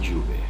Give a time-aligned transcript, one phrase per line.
[0.00, 0.40] Juve.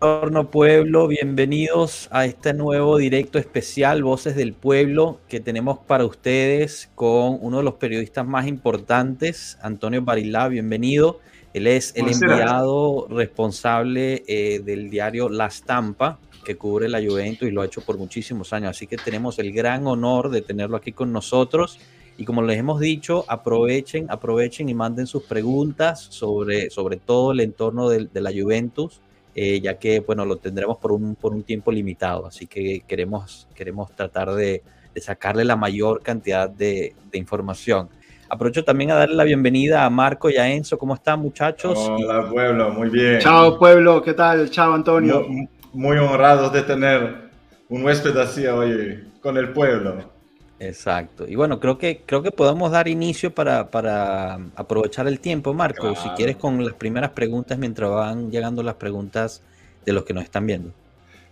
[0.00, 6.90] Horno Pueblo, bienvenidos a este nuevo directo especial Voces del Pueblo que tenemos para ustedes
[6.94, 11.20] con uno de los periodistas más importantes, Antonio Barilá, bienvenido.
[11.52, 17.50] Él es el enviado responsable eh, del diario La Estampa, que cubre la Juventus y
[17.50, 18.70] lo ha hecho por muchísimos años.
[18.70, 21.78] Así que tenemos el gran honor de tenerlo aquí con nosotros.
[22.20, 27.40] Y como les hemos dicho, aprovechen, aprovechen y manden sus preguntas sobre, sobre todo el
[27.40, 29.00] entorno de, la Juventus,
[29.34, 32.26] eh, ya que bueno, lo tendremos por un, por un tiempo limitado.
[32.26, 34.62] Así que queremos, queremos tratar de,
[34.94, 37.88] de sacarle la mayor cantidad de, de información.
[38.28, 40.76] Aprovecho también a darle la bienvenida a Marco y a Enzo.
[40.76, 41.78] ¿Cómo están, muchachos?
[41.78, 43.20] Hola, pueblo, muy bien.
[43.20, 44.50] Chao, pueblo, ¿qué tal?
[44.50, 45.26] Chao, Antonio.
[45.72, 47.30] Muy, honrados de tener
[47.70, 50.19] un huésped así hoy con el pueblo.
[50.60, 51.26] Exacto.
[51.26, 55.96] Y bueno, creo que, creo que podemos dar inicio para, para aprovechar el tiempo, Marco.
[55.96, 59.42] Si quieres, con las primeras preguntas mientras van llegando las preguntas
[59.86, 60.70] de los que nos están viendo.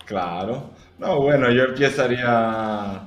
[0.05, 0.71] Claro.
[0.97, 3.03] No, bueno, yo empezaría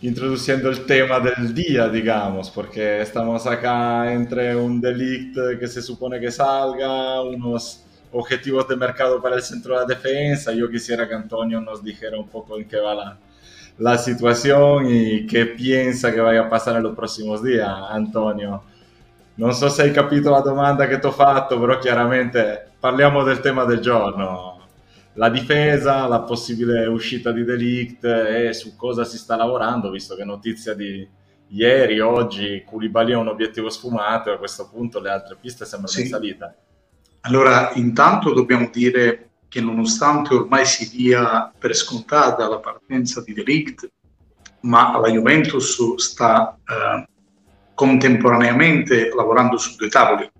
[0.00, 6.20] introduciendo el tema del día, digamos, porque estamos acá entre un delicto que se supone
[6.20, 10.52] que salga, unos objetivos de mercado para el centro de la defensa.
[10.52, 13.18] Yo quisiera que Antonio nos dijera un poco en qué va la,
[13.78, 18.62] la situación y qué piensa que vaya a pasar en los próximos días, Antonio.
[19.36, 23.40] Non so se hai capito la domanda che ti ho fatto, però chiaramente parliamo del
[23.40, 24.58] tema del giorno
[25.18, 30.24] la difesa, la possibile uscita di Delict e su cosa si sta lavorando, visto che
[30.24, 31.06] notizia di
[31.48, 35.92] ieri, oggi, Koulibaly è un obiettivo sfumato e a questo punto le altre piste sembrano
[35.92, 36.02] sì.
[36.02, 36.54] in salita.
[37.22, 43.90] Allora, intanto dobbiamo dire che nonostante ormai si dia per scontata la partenza di Delict,
[44.60, 47.08] ma la Juventus sta eh,
[47.74, 50.30] contemporaneamente lavorando su due tavoli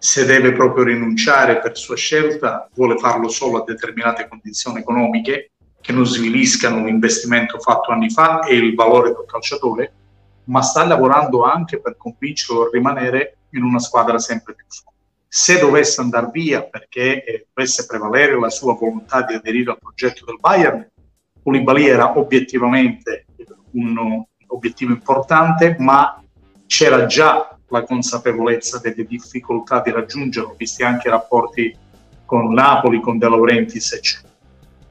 [0.00, 5.92] se deve proprio rinunciare per sua scelta, vuole farlo solo a determinate condizioni economiche che
[5.92, 9.92] non sviliscano un investimento fatto anni fa e il valore del calciatore,
[10.44, 14.97] ma sta lavorando anche per convincerlo a rimanere in una squadra sempre più forte.
[15.28, 20.24] Se dovesse andare via perché eh, dovesse prevalere la sua volontà di aderire al progetto
[20.24, 20.90] del Bayern,
[21.42, 23.26] Koulibaly era obiettivamente
[23.72, 26.22] un obiettivo importante, ma
[26.66, 31.76] c'era già la consapevolezza delle difficoltà di raggiungerlo, visti anche i rapporti
[32.24, 34.34] con Napoli, con De Laurentiis, eccetera.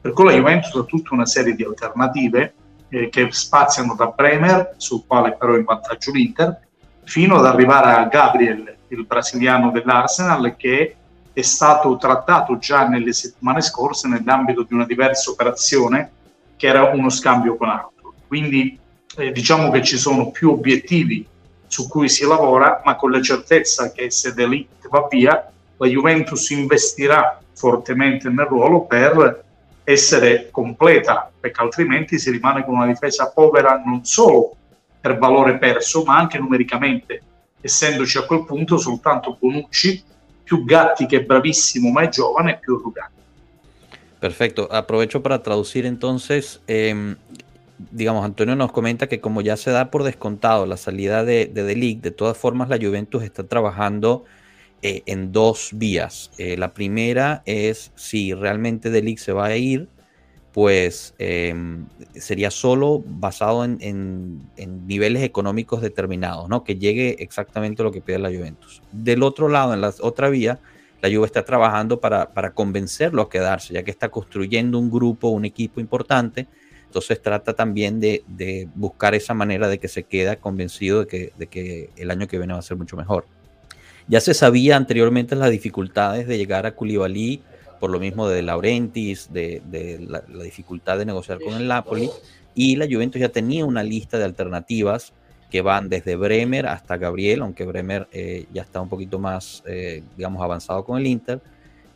[0.02, 2.54] Per cui la Juventus ha tutta una serie di alternative
[2.90, 6.68] eh, che spaziano da Bremer, sul quale però è in vantaggio l'Inter,
[7.04, 10.96] fino ad arrivare a Gabriel, il brasiliano dell'Arsenal, che
[11.34, 16.12] è stato trattato già nelle settimane scorse nell'ambito di una diversa operazione
[16.56, 18.14] che era uno scambio con Arthur.
[18.28, 18.78] Quindi
[19.16, 21.26] eh, diciamo che ci sono più obiettivi
[21.68, 26.50] su cui si lavora, ma con la certezza che se Delict va via, la Juventus
[26.50, 29.44] investirà fortemente nel ruolo per
[29.84, 34.56] essere completa, perché altrimenti si rimane con una difesa povera non solo
[35.00, 37.22] per valore perso, ma anche numericamente,
[37.62, 40.04] essendoci a quel punto soltanto Bonucci,
[40.44, 42.82] più Gatti che è bravissimo ma è giovane, più.
[44.20, 44.68] Perfecto.
[44.68, 46.62] Aprovecho para traducir entonces.
[46.68, 47.16] Eh,
[47.92, 51.64] digamos, Antonio nos comenta que como ya se da por descontado la salida de, de
[51.64, 54.26] Delic, de todas formas la Juventus está trabajando
[54.82, 56.32] eh, en dos vías.
[56.38, 59.88] Eh, la primera es si realmente Delic se va a ir,
[60.58, 61.86] pues em,
[62.16, 64.42] sería solo basado en,
[64.88, 66.64] niveles económicos determinados, ¿no?
[66.64, 68.82] Que llegue exactamente lo que pide la Juventus.
[68.92, 70.58] Del otro lado, en la otra vía,
[71.04, 75.28] la Juve está trabajando para, para convencerlo a quedarse, ya que está construyendo un grupo,
[75.28, 76.48] un equipo importante
[76.88, 78.24] entonces trata también de,
[78.74, 82.60] buscar esa manera de que se queda convencido de que, el año que viene va
[82.60, 83.28] a ser mucho mejor.
[84.08, 87.44] Ya se sabía anteriormente las dificultades de llegar a Koulibaly,
[87.80, 89.62] por lo mismo de Laurentis, de,
[90.08, 92.10] la, dificultad de negociar con el Napoli,
[92.56, 95.14] y la Juventus ya tenía una lista de alternativas
[95.52, 100.04] que van desde Bremer hasta Gabriel, aunque Bremer eh, ya está un poquito más, eh,
[100.18, 101.42] digamos, avanzado con el Inter,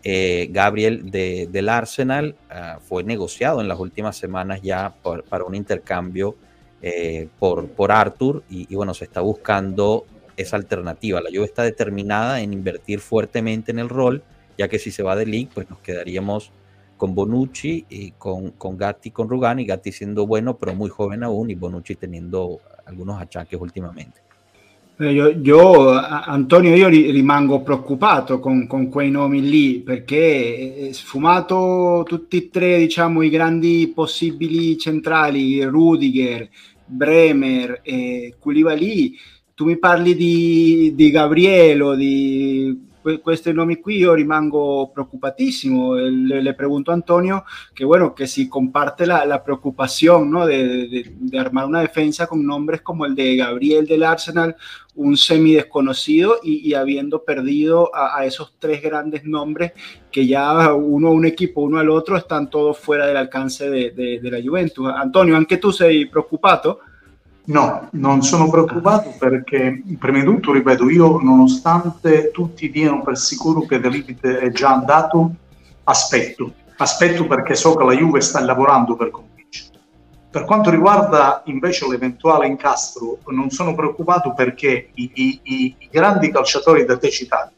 [0.03, 4.95] eh, Gabriel del Arsenal ah, fue negociado en las últimas semanas ya
[5.29, 6.35] para un intercambio
[6.81, 8.43] eh, por, por Arthur.
[8.49, 10.05] Y, bueno, se está buscando
[10.37, 11.21] esa alternativa.
[11.21, 14.23] La Juve está determinada en invertir fuertemente en el rol,
[14.57, 16.51] ya que si se va de League, pues nos quedaríamos
[16.97, 21.49] con Bonucci y con, con Gatti, con Rugani, Gatti siendo bueno, pero muy joven aún,
[21.49, 24.21] y Bonucci teniendo algunos achaques últimamente.
[24.99, 32.37] Eh, io, io, Antonio, io rimango preoccupato con, con, quei nomi lì perché sfumato tutti
[32.37, 36.47] e tre, diciamo, i grandi possibili centrali, Rudiger,
[36.85, 39.15] Bremer e Koulibaly,
[39.55, 42.89] tu mi parli di, di Gabrielo, di
[43.21, 45.95] questi nomi qui io rimango preoccupatissimo.
[45.95, 47.43] Le, le pregunto a Antonio
[47.73, 50.45] que bueno, que si comparte la, la preocupación ¿no?
[50.45, 54.55] de, de, de, armar una defensa con nombres como el de Gabriel del Arsenal,
[54.95, 59.73] un semi desconocido y, y habiendo perdido a, a, esos tres grandes nombres
[60.11, 63.91] que ya uno a un equipo, uno al otro, están todos fuera del alcance de,
[63.91, 64.91] de la Juventus.
[64.93, 66.79] Antonio, anche tu sei preoccupato?
[67.43, 73.61] No, non sono preoccupato perché, prima di tutto, ripeto, io nonostante tutti diano per sicuro
[73.61, 75.31] che Limit è già andato,
[75.85, 76.53] aspetto.
[76.77, 79.79] Aspetto perché so che la Juve sta lavorando per convincere.
[80.29, 85.39] Per quanto riguarda invece l'eventuale incastro, non sono preoccupato perché i, i,
[85.77, 87.53] i grandi calciatori da te citati,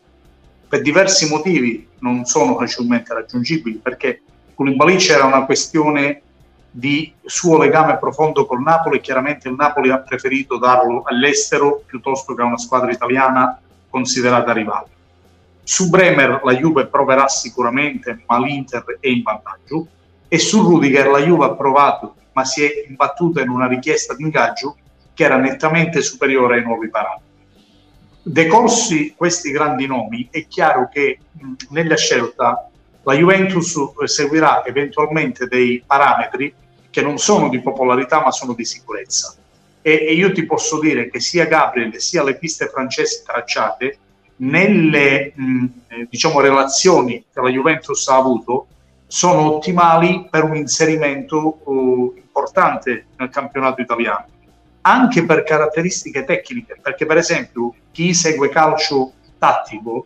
[0.68, 4.24] per diversi motivi, non sono facilmente raggiungibili, perché
[4.56, 6.23] con il Balic era una questione
[6.76, 12.42] di suo legame profondo col Napoli, chiaramente il Napoli ha preferito darlo all'estero piuttosto che
[12.42, 14.88] a una squadra italiana considerata rivale.
[15.62, 19.88] Su Bremer la Juve proverà sicuramente, ma l'Inter è in vantaggio.
[20.28, 24.24] E su Rudiger la Juve ha provato, ma si è imbattuta in una richiesta di
[24.24, 24.76] ingaggio
[25.14, 27.32] che era nettamente superiore ai nuovi parametri.
[28.24, 32.68] Decorsi questi grandi nomi, è chiaro che mh, nella scelta
[33.04, 36.54] la Juventus seguirà eventualmente dei parametri
[36.94, 39.34] che non sono di popolarità ma sono di sicurezza.
[39.82, 43.98] E, e io ti posso dire che sia Gabriel sia le piste francesi tracciate
[44.38, 48.68] nelle mh, eh, diciamo, relazioni che la Juventus ha avuto
[49.08, 54.26] sono ottimali per un inserimento uh, importante nel campionato italiano,
[54.82, 60.06] anche per caratteristiche tecniche, perché per esempio chi segue calcio tattico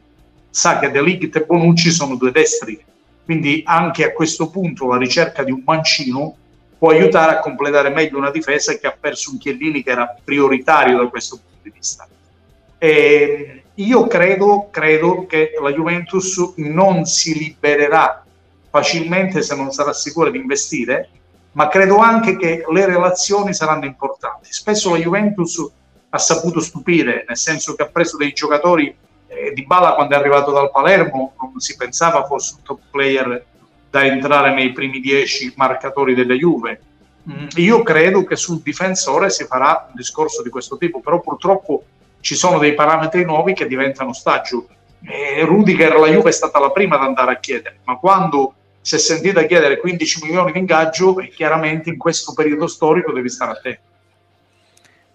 [0.50, 2.82] sa che De Ligt e Bonucci sono due destri,
[3.26, 6.36] quindi anche a questo punto la ricerca di un mancino
[6.78, 10.98] può aiutare a completare meglio una difesa che ha perso un Chiellini che era prioritario
[10.98, 12.08] da questo punto di vista.
[12.78, 18.24] E io credo, credo che la Juventus non si libererà
[18.70, 21.10] facilmente se non sarà sicura di investire,
[21.54, 24.52] ma credo anche che le relazioni saranno importanti.
[24.52, 25.72] Spesso la Juventus
[26.10, 28.96] ha saputo stupire, nel senso che ha preso dei giocatori
[29.28, 33.46] eh, di Bala quando è arrivato dal Palermo, non si pensava fosse un top player
[33.98, 36.80] da entrare nei primi dieci marcatori delle Juve.
[37.30, 41.84] Mm, io credo che sul difensore si farà un discorso di questo tipo, però purtroppo
[42.20, 44.68] ci sono dei parametri nuovi che diventano stagio.
[45.02, 48.96] E Rudiger, la Juve è stata la prima ad andare a chiedere, ma quando si
[48.96, 53.82] è sentita chiedere 15 milioni di ingaggio, chiaramente in questo periodo storico devi stare attento.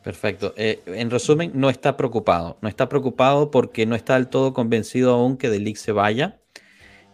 [0.02, 0.52] Perfecto.
[0.56, 2.58] Eh, en resumen, no está preocupado.
[2.60, 6.41] No está preocupado porque no está del todo convencido aún que Delic se vaya.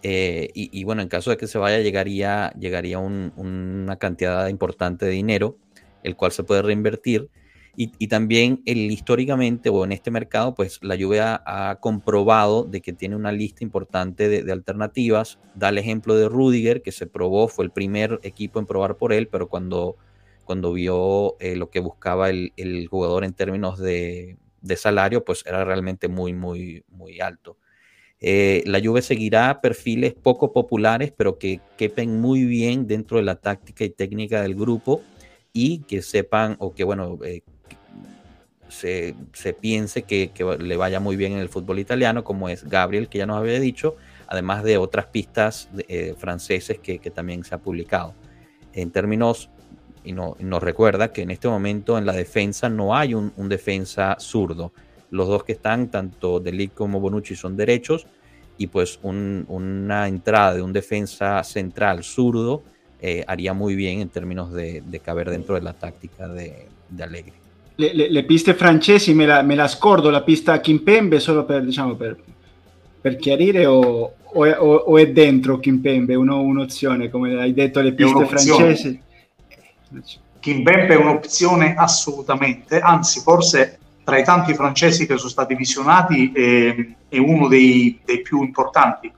[0.03, 4.49] Eh, y, y, bueno, en caso de que se vaya, llegaría, llegaría un, una cantidad
[4.49, 5.56] importante de dinero,
[6.03, 7.31] el cual se puede reinvertir.
[7.77, 12.81] Y, y, también el, históricamente o en este mercado, pues la ha, ha comprobado de
[12.81, 15.39] que tiene una lista importante de, de, alternativas.
[15.55, 19.12] Da el ejemplo de Rudiger, que se probó, fue el primer equipo en probar por
[19.12, 19.97] él, pero cuando,
[20.44, 25.44] cuando vio eh, lo que buscaba el, el, jugador en términos de, de salario, pues
[25.47, 27.59] era realmente muy, muy, muy alto.
[28.20, 33.37] Eh, la Juve seguirá perfiles poco populares, pero que quepen muy bien dentro de la
[33.37, 35.03] táctica y técnica del grupo
[35.53, 37.43] y que sepan o que, bueno, eh,
[38.69, 43.08] se, se, piense que, le vaya muy bien en el fútbol italiano, como es Gabriel,
[43.08, 43.96] que ya nos había dicho,
[44.27, 48.15] además de otras pistas eh, franceses que, también se ha publicado.
[48.72, 49.48] En términos,
[50.05, 53.48] y, no, nos recuerda que en este momento en la defensa no hay un, un
[53.48, 54.72] defensa zurdo
[55.10, 58.06] los dos que están, tanto Delic como Bonucci, son derechos.
[58.56, 62.62] Y pues un, una entrada de un defensa central zurdo
[63.00, 67.03] eh, haría muy bien en términos de, de, caber dentro de la táctica de, de
[67.03, 67.32] Allegri.
[67.77, 71.65] Le, le, le, piste francesi me la, me la scordo, la pista Kimpembe solo per,
[71.65, 72.17] diciamo, per,
[73.00, 77.81] per chiarire o, o, è, o, o, è dentro Kimpembe uno, un'opzione, come hai detto
[77.81, 79.00] le piste francesi?
[80.41, 83.78] Kimpembe è un'opzione assolutamente, anzi forse
[84.08, 89.12] tra i tanti francesi che sono stati visionati eh, è uno dei, dei più importanti.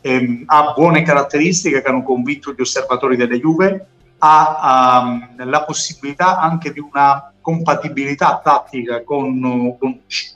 [0.00, 3.86] Eh, ha buone caratteristiche che hanno convinto gli osservatori delle Juve,
[4.18, 10.34] ha um, la possibilità anche di una compatibilità tattica con Bonucci.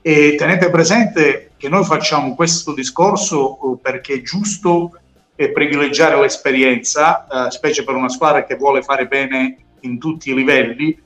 [0.00, 4.96] E tenete presente che noi facciamo questo discorso uh, perché è giusto
[5.34, 10.34] eh, privilegiare l'esperienza, uh, specie per una squadra che vuole fare bene in tutti i
[10.36, 10.96] livelli,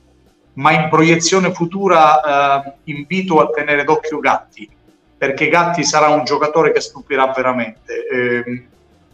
[0.55, 4.69] ma in proiezione futura eh, invito a tenere d'occhio Gatti,
[5.17, 8.07] perché Gatti sarà un giocatore che stupirà veramente.
[8.07, 8.67] Eh,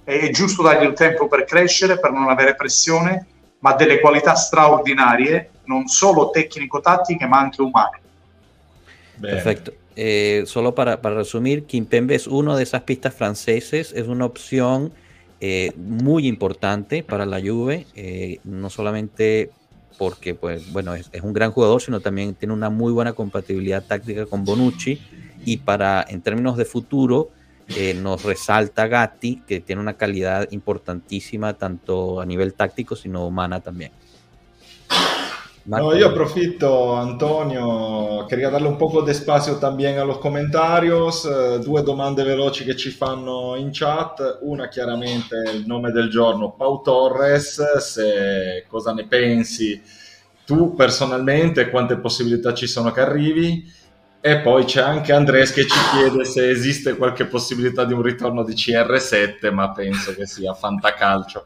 [0.03, 3.25] è giusto dargli il tempo per crescere, per non avere pressione,
[3.60, 8.00] ma delle qualità straordinarie, non solo tecnico-tattiche, ma anche umane.
[9.19, 9.74] Perfecto.
[9.95, 14.93] Eh, solo para, para, resumir, Kimpembe es uno de esas pistas franceses, es una opción
[15.41, 19.51] eh, muy importante para la Juve, eh, no solamente
[19.98, 24.25] porque pues, bueno, es, un gran jugador, sino también tiene una muy buena compatibilidad táctica
[24.25, 25.01] con Bonucci
[25.45, 27.31] y para, en términos de futuro,
[28.01, 33.91] nos resalta Gatti, que tiene una calidad importantísima tanto a nivel táctico, sino humana también.
[35.63, 41.60] No, yo aprovechito, Antonio, quería darle un poco de espacio también a los comentarios, eh,
[41.60, 46.82] due domande veloci che ci fanno in chat, una chiaramente il nome del giorno, Pau
[46.82, 49.80] Torres, se cosa ne pensi
[50.44, 53.63] tu personalmente, quante possibilità ci sono che arrivi,
[54.20, 58.44] e poi c'è anche Andres che ci chiede se esiste qualche possibilità di un ritorno
[58.44, 61.46] di CR7, ma penso che sia fantacalcio.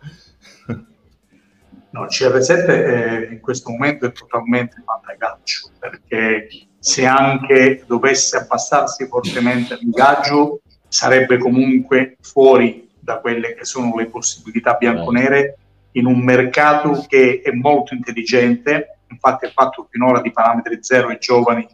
[1.96, 9.78] No, CR7 è, in questo momento è totalmente fantacalcio perché se anche dovesse abbassarsi fortemente
[9.80, 10.60] l'ingaggio
[10.90, 15.58] sarebbe comunque fuori da quelle che sono le possibilità bianconere
[15.92, 21.18] in un mercato che è molto intelligente, infatti ha fatto finora di parametri zero ai
[21.18, 21.66] giovani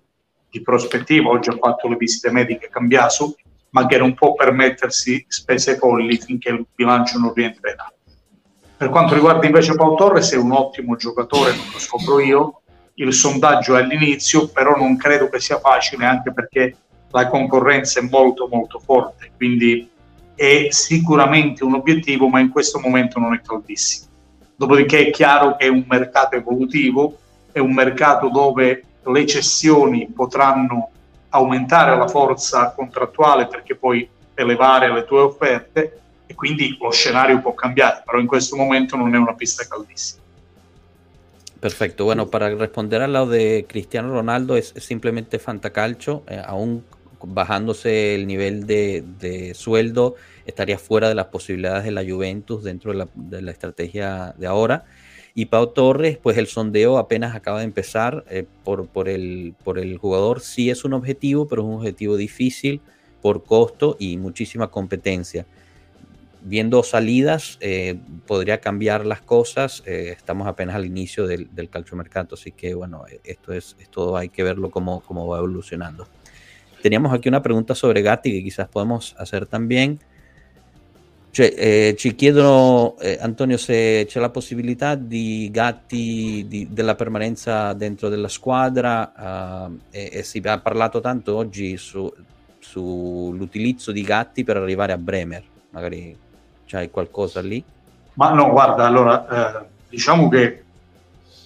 [0.51, 3.35] di prospettiva, oggi ha fatto le visite mediche a Cambiaso,
[3.71, 7.91] ma che non può permettersi spese folli finché il bilancio non rientrerà.
[8.81, 12.61] Per quanto riguarda invece Paolo Torres, è un ottimo giocatore, non lo scopro io.
[12.95, 16.75] Il sondaggio è all'inizio, però non credo che sia facile anche perché
[17.11, 19.87] la concorrenza è molto molto forte, quindi
[20.33, 24.07] è sicuramente un obiettivo, ma in questo momento non è caldissimo.
[24.55, 27.19] Dopodiché è chiaro che è un mercato evolutivo,
[27.51, 30.89] è un mercato dove le cessioni potranno
[31.29, 36.00] aumentare la forza contrattuale perché puoi elevare le tue offerte
[36.31, 40.21] e quindi lo scenario può cambiare, pero en questo momento non è una pista caldísima.
[41.59, 42.05] Perfecto.
[42.05, 46.83] Bueno, para responder al lado de Cristiano Ronaldo es simplemente fantacalcho, eh, aún
[47.23, 53.41] bajándose el nivel de, sueldo, estaría fuera de las posibilidades de la Juventus dentro de
[53.41, 54.85] la, estrategia de ahora.
[55.35, 59.77] Y Pau Torres, pues el sondeo apenas acaba de empezar eh, por, por, el, por
[59.77, 60.39] el jugador.
[60.39, 62.81] Sí es un objetivo, pero es un objetivo difícil
[63.21, 65.45] por costo y muchísima competencia
[66.43, 69.83] viendo salidas eh, podría cambiar las cosas.
[69.85, 74.29] Eh, estamos apenas al inicio del, del calciomercato, así que bueno, esto es esto hay
[74.29, 76.07] que verlo cómo, cómo va evolucionando.
[76.81, 79.99] Teníamos aquí una pregunta sobre Gatti que quizás podemos hacer también.
[81.31, 88.09] Cioè, eh, chiedono, eh, Antonio, se c'è la possibilità di Gatti, di, della permanenza dentro
[88.09, 92.11] della squadra uh, e, e, si ha parlato tanto oggi su,
[92.59, 96.13] sull'utilizzo di Gatti per arrivare a Bremer, magari
[96.71, 97.61] C'hai qualcosa lì?
[98.13, 100.63] Ma no, guarda, allora eh, diciamo che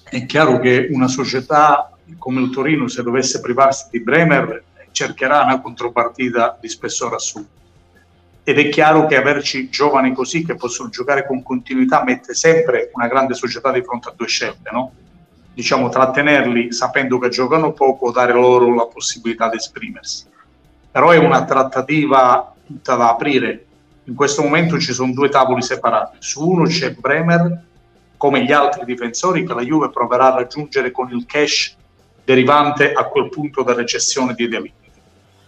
[0.03, 1.89] è chiaro che una società
[2.19, 7.49] come il Torino, se dovesse privarsi di Bremer, cercherà una contropartita di spessore assoluto.
[8.43, 13.07] Ed è chiaro che averci giovani così che possono giocare con continuità mette sempre una
[13.07, 14.93] grande società di fronte a due scelte, no?
[15.55, 20.25] Diciamo, trattenerli sapendo che giocano poco, dare loro la possibilità di esprimersi.
[20.91, 23.65] Però è una trattativa tutta da aprire
[24.05, 26.17] in questo momento ci sono due tavoli separati.
[26.19, 27.63] Su uno c'è Bremer,
[28.17, 31.75] come gli altri difensori, che la Juve proverà a raggiungere con il cash
[32.23, 34.71] derivante a quel punto da recessione di Delhi.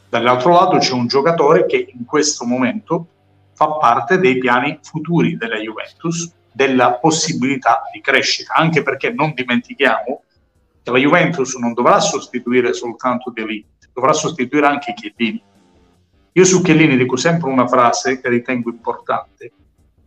[0.10, 3.08] Dall'altro lato c'è un giocatore che in questo momento
[3.54, 10.24] fa parte dei piani futuri della Juventus, della possibilità di crescita, anche perché non dimentichiamo
[10.82, 15.42] che la Juventus non dovrà sostituire soltanto De dovrà sostituire anche Chiellini
[16.38, 19.52] io su Chiellini dico sempre una frase che ritengo importante.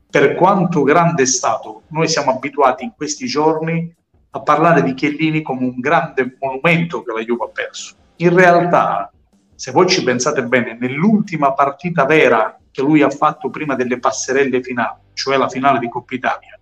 [0.08, 3.92] Per quanto grande è stato, noi siamo abituati in questi giorni
[4.30, 7.96] a parlare di Chiellini come un grande monumento che la Juve ha perso.
[8.16, 9.12] In realtà,
[9.56, 14.62] se voi ci pensate bene, nell'ultima partita vera che lui ha fatto prima delle passerelle
[14.62, 16.56] finali, cioè la finale di Coppa Italia,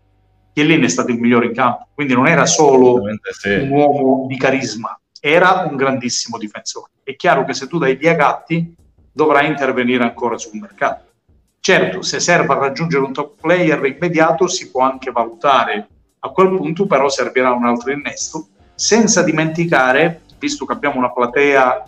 [0.55, 3.03] Chiellini è stato il migliore in campo, quindi non era solo
[3.39, 3.51] sì.
[3.51, 6.93] un uomo di carisma, era un grandissimo difensore.
[7.03, 8.75] È chiaro che se tu dai via Gatti,
[9.19, 11.07] dovrà intervenire ancora sul mercato.
[11.59, 15.89] Certo, se serve a raggiungere un top player immediato si può anche valutare,
[16.21, 18.47] a quel punto però servirà un altro innesto,
[18.77, 21.83] senza dimenticare, visto che abbiamo una platea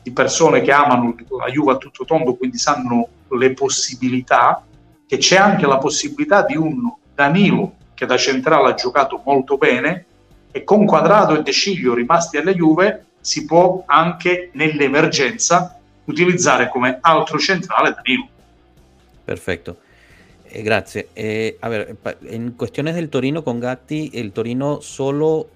[0.00, 4.64] di persone che amano la Juve a tutto tondo, quindi sanno le possibilità,
[5.08, 10.04] che c'è anche la possibilità di un Danilo che da centrale ha giocato molto bene
[10.52, 15.75] e con Quadrado e De Ciglio rimasti alla Juve si può anche nell'emergenza
[16.06, 18.28] utilizzare come altro centrale Danilo.
[19.24, 19.78] Perfecto.
[20.48, 21.08] Eh, grazie.
[21.14, 25.48] Eh, a ver, en cuestiones del Torino con Gatti, el Torino solo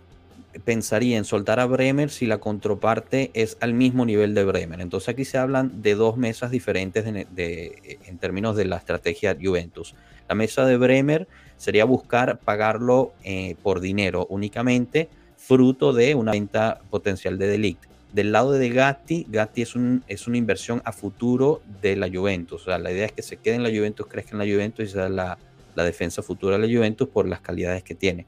[0.64, 4.80] pensaría en soltar a Bremer si la contraparte es al mismo nivel de Bremer.
[4.80, 9.94] Entonces aquí se hablan de dos mesas diferentes en términos de la estrategia Juventus.
[10.28, 16.80] La mesa de Bremer sería buscar pagarlo eh, por dinero únicamente, fruto de una venta
[16.88, 17.89] potencial de Delict.
[18.12, 22.62] Del lado de Gatti, Gatti es, un, es una inversión a futuro de la Juventus.
[22.62, 24.88] O sea, la idea es que se quede en la Juventus, crezca en la Juventus
[24.88, 25.38] y sea la,
[25.74, 28.26] la defensa futura de la Juventus por las calidades que tiene.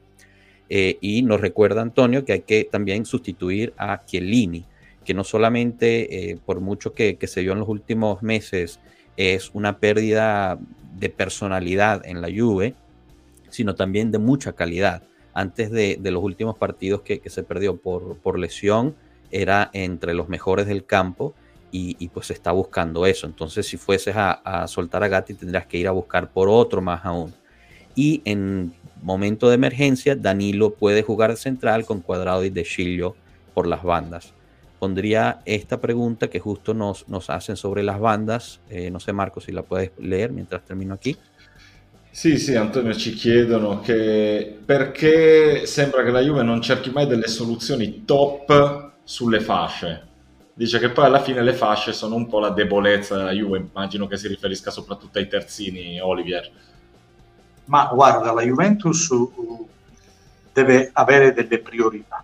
[0.69, 4.65] Eh, y nos recuerda Antonio que hay que también sustituir a Chiellini,
[5.03, 8.79] que no solamente eh, por mucho que, se vio en los últimos meses
[9.17, 10.57] es una pérdida
[10.97, 12.73] de personalidad en la Juve,
[13.49, 15.03] sino también de mucha calidad.
[15.35, 18.95] Antes de, los últimos partidos que, se perdió por, por, lesión,
[19.33, 21.33] era entre los mejores del campo
[21.75, 23.25] y, pues está buscando eso.
[23.25, 27.03] Entonces, si fueses a, soltar a Gatti, tendrás que ir a buscar por otro más
[27.03, 27.33] aún.
[27.95, 33.15] Y en momento de emergencia, Danilo puede jugar central con Cuadrado y De Chillo
[33.55, 34.33] por las bandas.
[34.77, 38.59] Pondría esta pregunta que justo nos, nos hacen sobre las bandas.
[38.69, 41.17] Eh, no sé, Marco, si la puedes leer mientras termino aquí.
[42.11, 47.27] Sì, sì, Antonio, ci chiedono che perché sembra che la Juve non cerchi mai delle
[47.27, 50.11] soluzioni top sulle fasce.
[50.53, 54.07] Dice che poi alla fine le fasce sono un po' la debolezza della Juve, immagino
[54.07, 56.49] che si riferisca soprattutto ai terzini, Olivier.
[57.65, 59.67] ma guarda, la Juventus uh,
[60.51, 62.23] deve avere delle priorità.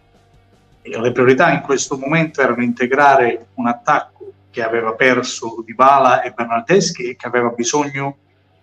[0.82, 6.22] E le priorità in questo momento erano integrare un attacco che aveva perso Di Bala
[6.22, 8.18] e Bernardeschi e che aveva bisogno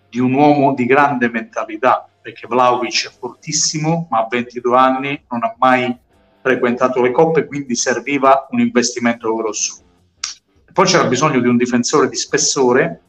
[0.08, 5.42] di un uomo di grande mentalità, perché Vlaovic è fortissimo, ma a 22 anni non
[5.42, 5.96] ha mai
[6.46, 9.82] frequentato le coppe, quindi serviva un investimento grosso.
[10.72, 13.00] poi c'era bisogno di un difensore di spessore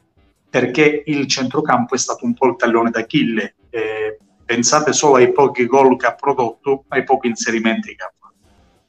[0.50, 3.54] perché il centrocampo è stato un po' il tallone d'Achille.
[3.70, 8.34] Eh, pensate solo ai pochi gol che ha prodotto, ai pochi inserimenti che ha fatto.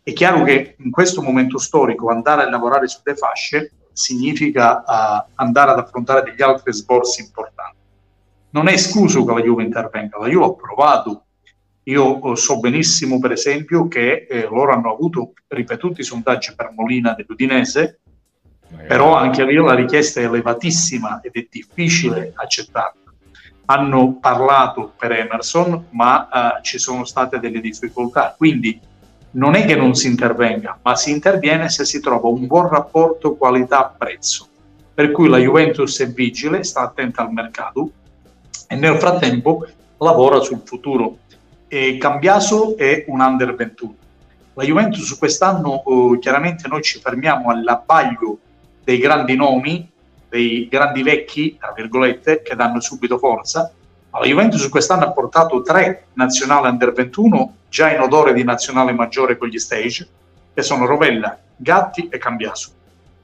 [0.02, 5.72] È chiaro che in questo momento storico andare a lavorare sulle fasce significa uh, andare
[5.72, 7.78] ad affrontare degli altri sborsi importanti.
[8.52, 11.24] Non è escluso che la Juve intervenga, la Juve ha provato.
[11.90, 18.00] Io so benissimo, per esempio, che eh, loro hanno avuto ripetuti sondaggi per Molina dell'Udinese,
[18.88, 23.12] però anche lì la richiesta è elevatissima ed è difficile accettarla.
[23.66, 28.80] Hanno parlato per Emerson, ma uh, ci sono state delle difficoltà, quindi
[29.32, 33.36] non è che non si intervenga, ma si interviene se si trova un buon rapporto
[33.36, 34.48] qualità-prezzo.
[34.94, 37.92] Per cui la Juventus è vigile, sta attenta al mercato
[38.68, 39.66] e nel frattempo
[39.98, 41.18] lavora sul futuro.
[41.72, 43.96] E Cambiaso è un under 21.
[44.56, 48.40] La Juventus quest'anno uh, chiaramente noi ci fermiamo all'abbaglio
[48.84, 49.88] dei grandi nomi,
[50.28, 53.72] dei grandi vecchi, tra virgolette, che danno subito forza.
[54.12, 59.38] La Juventus quest'anno ha portato tre nazionali under 21 già in odore di nazionale maggiore
[59.38, 60.10] con gli stage,
[60.52, 62.72] che sono Rovella, Gatti e Cambiaso.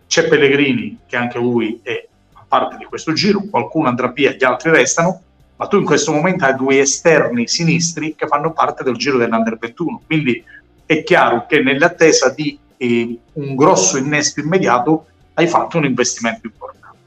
[0.05, 2.08] C'è Pellegrini, che anche lui è
[2.47, 5.21] parte di questo giro, qualcuno andrà via, gli altri restano,
[5.58, 9.58] ma tu in questo momento hai due esterni sinistri che fanno parte del giro dell'Under
[9.58, 10.02] 21.
[10.06, 10.44] Quindi
[10.86, 16.98] è chiaro che nell'attesa di eh, un grosso innesto immediato hai fatto un investimento importante.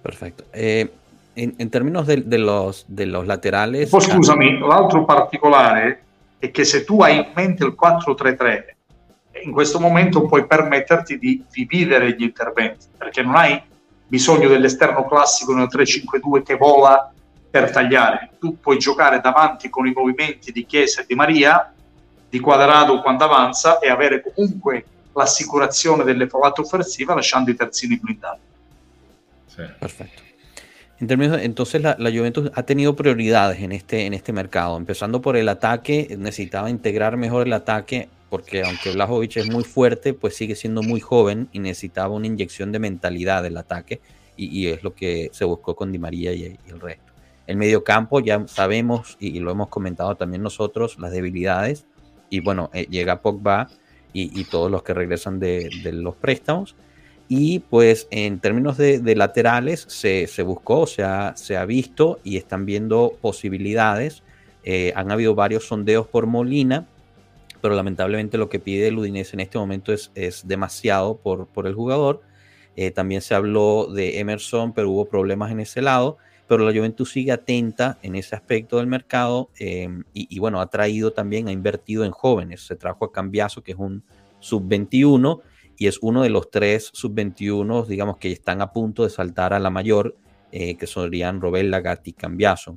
[0.00, 0.44] Perfetto.
[0.50, 0.90] Eh,
[1.34, 3.88] in, in, termini de, de, los, de los laterales...
[3.88, 6.02] Poi scusami, l'altro particolare
[6.38, 8.64] è che se tu hai in mente il 4-3-3,
[9.44, 13.60] in questo momento puoi permetterti di dividere gli interventi, perché non hai
[14.06, 17.11] bisogno dell'esterno classico nel 3-5-2 che vola
[17.52, 18.30] per tagliare.
[18.40, 21.70] Tu puoi giocare davanti con i movimenti di Chiesa e di Maria,
[22.30, 28.40] di Quadrado quando avanza e avere comunque l'assicurazione delle provate offensive lasciando i terzini blindati.
[29.48, 29.62] Sí.
[29.78, 30.22] Perfecto.
[30.98, 35.20] En términos, entonces la, la, Juventus ha tenido prioridades en este, en este mercado, empezando
[35.20, 40.36] por el ataque, necesitaba integrar mejor el ataque, porque aunque Blajovic es muy fuerte, pues
[40.36, 44.00] sigue siendo muy joven y necesitaba una inyección de mentalidad del ataque,
[44.36, 47.11] y, y es lo que se buscó con Di María y, y el resto.
[47.46, 51.86] El medio campo ya sabemos, y, y, lo hemos comentado también nosotros, las debilidades,
[52.30, 53.68] y bueno, eh, llega Pogba,
[54.12, 56.76] y, todos los que regresan de, los préstamos.
[57.28, 62.66] Y pues en términos de, laterales se, buscó, se ha, se ha visto y están
[62.66, 64.22] viendo posibilidades.
[64.64, 66.86] Eh, han habido varios sondeos por Molina,
[67.60, 71.66] pero lamentablemente lo que pide el Udinese en este momento es, es demasiado por, por
[71.66, 72.20] el jugador.
[72.76, 76.18] Eh, también se habló de Emerson, pero hubo problemas en ese lado
[76.52, 81.10] pero la Juventus sigue atenta en ese aspecto del mercado em, y, bueno, ha traído
[81.14, 82.66] también, ha invertido en jóvenes.
[82.66, 84.04] Se trajo a Cambiaso, que es un
[84.38, 85.40] sub-21
[85.78, 89.60] y es uno de los tres sub-21, digamos, que están a punto de saltar a
[89.60, 90.14] la mayor,
[90.50, 92.76] eh, que serían Robella, Gatti y Cambiaso.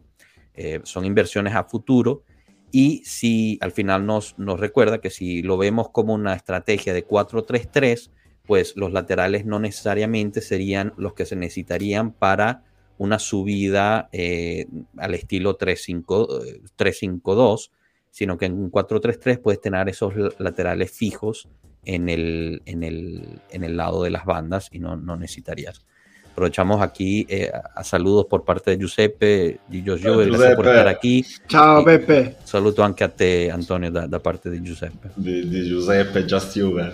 [0.54, 2.24] Eh, son inversiones a futuro
[2.72, 7.06] Y si al final nos, nos recuerda que si lo vemos como una estrategia de
[7.06, 8.10] 4-3-3,
[8.48, 12.64] pues los laterales no necesariamente serían los que se necesitarían para
[12.98, 17.70] una subida eh, al estilo 3-5-2,
[18.12, 21.50] sino que en un 4-3-3 puedes tener esos laterales fijos
[21.84, 25.86] en el, en el, en el lado de las bandas y no, no necesitarías.
[26.32, 31.26] Aprovechamos aquí eh, a, saludos por parte de Giuseppe, di Giorgio, gracias por estar aquí.
[31.48, 32.36] Ciao Pepe.
[32.44, 35.12] Saluto anche a te Antonio da, da parte di Giuseppe.
[35.16, 36.92] Di, di Giuseppe Just Juve.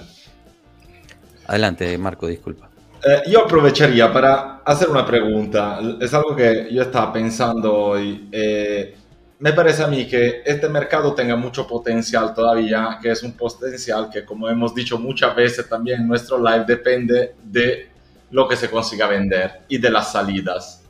[1.46, 2.71] Adelante Marco, disculpa.
[3.04, 5.80] Eh, yo aprovecharía para hacer una pregunta.
[6.00, 8.30] Es algo que yo estaba pensando hoy.
[8.32, 8.96] Eh,
[9.40, 14.08] me parece a mí que este mercado tenga mucho potencial todavía, que es un potencial
[14.12, 17.90] que, como hemos dicho muchas veces también en nuestro live, depende de
[18.30, 20.84] lo que se consiga vender y de las salidas.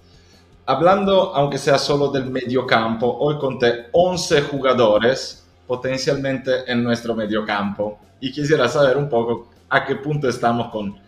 [0.65, 7.45] Hablando, aunque sea solo del medio campo, hoy conté 11 jugadores potencialmente en nuestro medio
[7.45, 10.99] campo y quisiera saber un poco a qué punto estamos con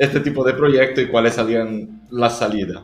[0.00, 2.82] este tipo de proyecto y cuáles serían las salidas.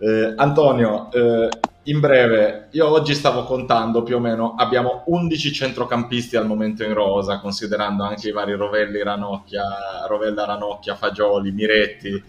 [0.00, 1.48] Eh, Antonio, eh,
[1.84, 6.92] in breve, io oggi stavo contando più o meno, abbiamo 11 centrocampisti al momento in
[6.92, 9.62] rosa, considerando anche i vari Rovelli, Ranocchia,
[10.08, 12.20] Rovella, Ranocchia, Fagioli, Miretti.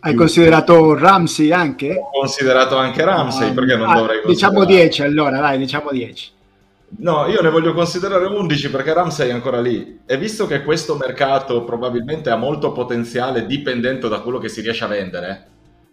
[0.00, 1.98] Hai considerato Ramsey anche?
[1.98, 6.32] Ho considerato anche Ramsey, ah, perché non ah, dovrei Diciamo 10 allora, dai, diciamo 10.
[6.98, 10.00] No, io ne voglio considerare 11 perché Ramsey è ancora lì.
[10.06, 14.84] E visto che questo mercato probabilmente ha molto potenziale dipendente da quello che si riesce
[14.84, 15.46] a vendere,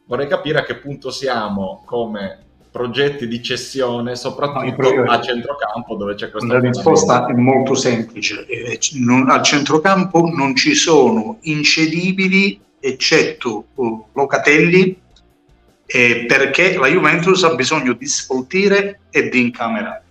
[0.05, 2.39] vorrei capire a che punto siamo come
[2.71, 6.53] progetti di cessione, soprattutto a centrocampo dove c'è questa...
[6.53, 8.45] La risposta è molto semplice.
[8.47, 14.99] Eh, non, al centrocampo non ci sono incedibili eccetto uh, Locatelli
[15.85, 20.02] eh, perché la Juventus ha bisogno di sfoltire e di incamerare.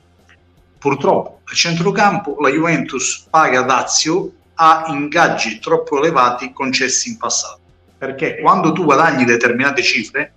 [0.82, 7.60] Purtroppo al centrocampo la Juventus paga Dazio a ingaggi troppo elevati concessi in passato
[7.96, 10.32] perché quando tu guadagni determinate cifre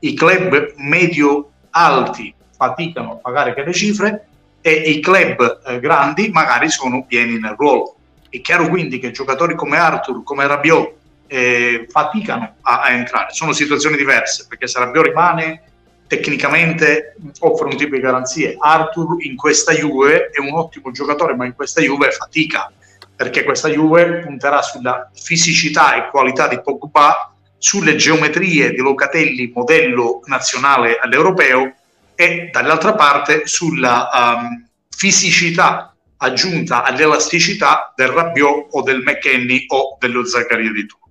[0.00, 4.26] i club medio alti faticano a pagare quelle cifre
[4.60, 7.96] e i club eh, grandi magari sono pieni nel ruolo.
[8.28, 10.92] È chiaro quindi che giocatori come Arthur, come Rabiot
[11.26, 13.32] eh, faticano a, a, entrare.
[13.32, 15.62] Sono situazioni diverse perché se Rabiot rimane
[16.06, 18.56] tecnicamente offre un tipo di garanzie.
[18.58, 22.70] Arthur in questa Juve è un ottimo giocatore, ma in questa Juve fatica
[23.16, 30.20] perché questa Juve punterà sulla fisicità e qualità di Pogba sulle geometrie di Locatelli, modello
[30.26, 31.74] nazionale all'europeo,
[32.14, 40.24] e dall'altra parte sulla um, fisicità aggiunta all'elasticità del Rabiot o del McKenny o dello
[40.24, 41.04] Zaccaria di turno.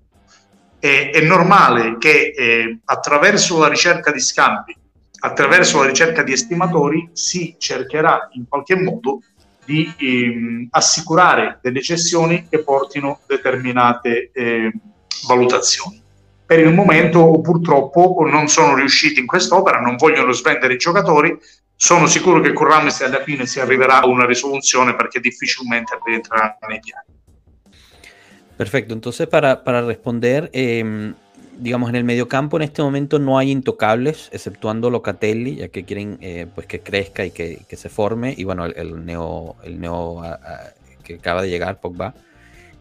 [0.80, 4.76] È, è normale che eh, attraverso la ricerca di scambi,
[5.26, 9.22] attraverso la ricerca di estimatori, si cercherà in qualche modo
[9.66, 14.72] di ehm, assicurare delle cessioni che portino determinate eh,
[15.28, 16.04] valutazioni
[16.46, 21.38] per il momento purtroppo non sono riusciti in quest'opera, non vogliono svendere i giocatori.
[21.76, 26.58] Sono sicuro che con Ramsey alla fine si arriverà a una risoluzione perché difficilmente rientrerà
[26.68, 27.06] nei piani.
[28.56, 31.14] Perfecto, entonces para, para responder, eh,
[31.58, 36.18] digamos en el mediocampo en este momento no hay intocables, exceptuando Locatelli, ya que quieren
[36.22, 40.22] eh, pues que crezca y que, que, se forme, y bueno, el, neo, el neo
[41.04, 42.16] que acaba de llegar, Pogba,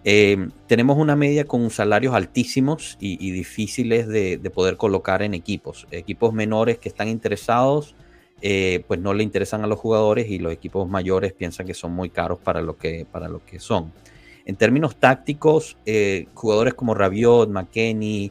[0.05, 5.87] eh, tenemos una media con salarios altísimos y, difíciles de, poder colocar en equipos.
[5.91, 7.95] Equipos menores que están interesados,
[8.43, 11.93] eh, pues no le interesan a los jugadores y los equipos mayores piensan que son
[11.93, 13.93] muy caros para lo que, para lo que son.
[14.45, 15.79] En términos tácticos,
[16.35, 18.31] jugadores como Rabiot, McKenny,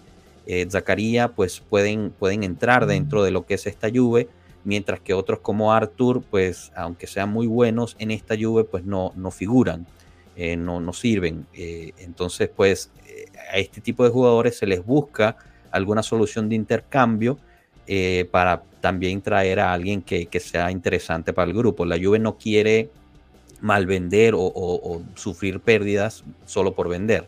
[0.69, 4.27] Zakaria, pues pueden, pueden entrar dentro de lo que es esta Juve,
[4.63, 9.13] mientras que otros como Arthur, pues aunque sean muy buenos en esta Juve, pues no,
[9.15, 9.87] no figuran.
[10.35, 11.45] Eh, no, no, sirven.
[11.53, 15.37] Eh, entonces, pues eh, a este tipo de jugadores se les busca
[15.71, 17.37] alguna solución de intercambio
[18.31, 21.85] para también traer a alguien que, que, sea interesante para el grupo.
[21.85, 22.89] La Juve no quiere
[23.59, 27.27] mal vender o, o, sufrir pérdidas solo por vender.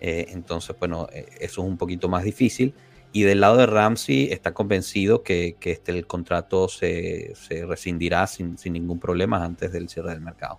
[0.00, 2.74] Entonces, bueno, eso es un poquito más difícil.
[3.12, 8.26] Y del lado de Ramsey está convencido que, que este, el contrato se, se rescindirá
[8.26, 10.58] sin, sin ningún problema antes del cierre del mercado.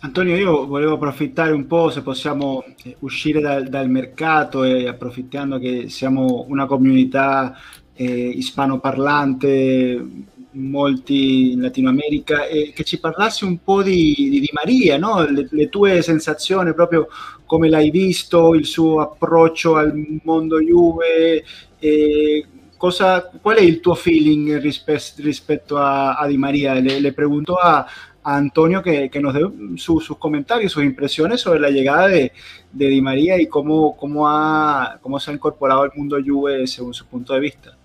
[0.00, 5.58] Antonio, io volevo approfittare un po', se possiamo eh, uscire dal, dal mercato e approfittando
[5.58, 7.56] che siamo una comunità
[7.94, 10.06] eh, ispanoparlante,
[10.54, 15.24] molti in Latino America, e che ci parlassi un po' di, di, di Maria, no?
[15.28, 17.08] le, le, tue sensazioni, proprio
[17.46, 21.44] come l'hai visto, il suo approccio al mondo Juve,
[21.78, 26.74] e cosa, qual è il tuo feeling rispetto, rispetto a, a, Di María?
[26.74, 27.86] Le, le pregunto a,
[28.22, 29.42] a Antonio que, que nos dé
[29.76, 32.32] su, sus comentarios, sus impresiones sobre la llegada de,
[32.72, 36.94] de Di María y cómo, cómo, ha, cómo se ha incorporado al mundo Juve según
[36.94, 37.76] su punto de vista.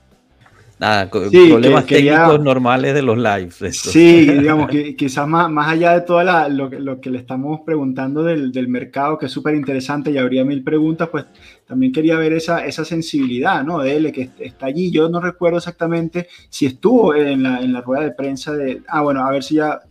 [0.80, 3.62] Nada, sí, problemas que, técnicos quería, normales de los lives.
[3.62, 3.90] Esto.
[3.90, 8.24] Sí, digamos que quizás más, más allá de todo lo, lo, que le estamos preguntando
[8.24, 11.26] del, del mercado, que es súper interesante y habría mil preguntas, pues
[11.68, 13.80] también quería ver esa, esa sensibilidad ¿no?
[13.80, 14.90] de él, que está allí.
[14.90, 18.82] Yo no recuerdo exactamente si estuvo en la, en la rueda de prensa de...
[18.88, 19.82] Ah, bueno, a ver si ya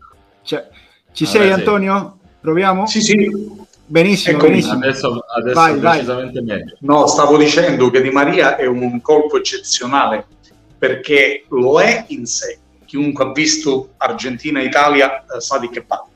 [1.12, 2.18] Ci sei Antonio?
[2.40, 2.87] Proviamo?
[2.87, 3.66] Sì, sì.
[3.85, 4.74] Benissimo, ecco, benissimo.
[4.74, 6.57] Adesso, adesso vai, decisamente vai.
[6.59, 6.77] meglio.
[6.81, 10.27] No, stavo dicendo che Di Maria è un colpo eccezionale
[10.78, 12.58] perché lo è in sé.
[12.84, 16.06] Chiunque ha visto Argentina e Italia eh, sa di che parla.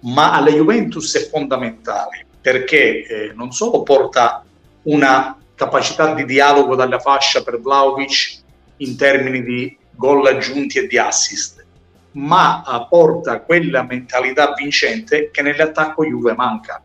[0.00, 4.44] Ma alla Juventus è fondamentale perché eh, non solo porta
[4.82, 8.38] una capacità di dialogo dalla fascia per Vlaovic
[8.78, 11.64] in termini di gol aggiunti e di assist,
[12.12, 16.80] ma eh, porta quella mentalità vincente che nell'attacco Juve manca,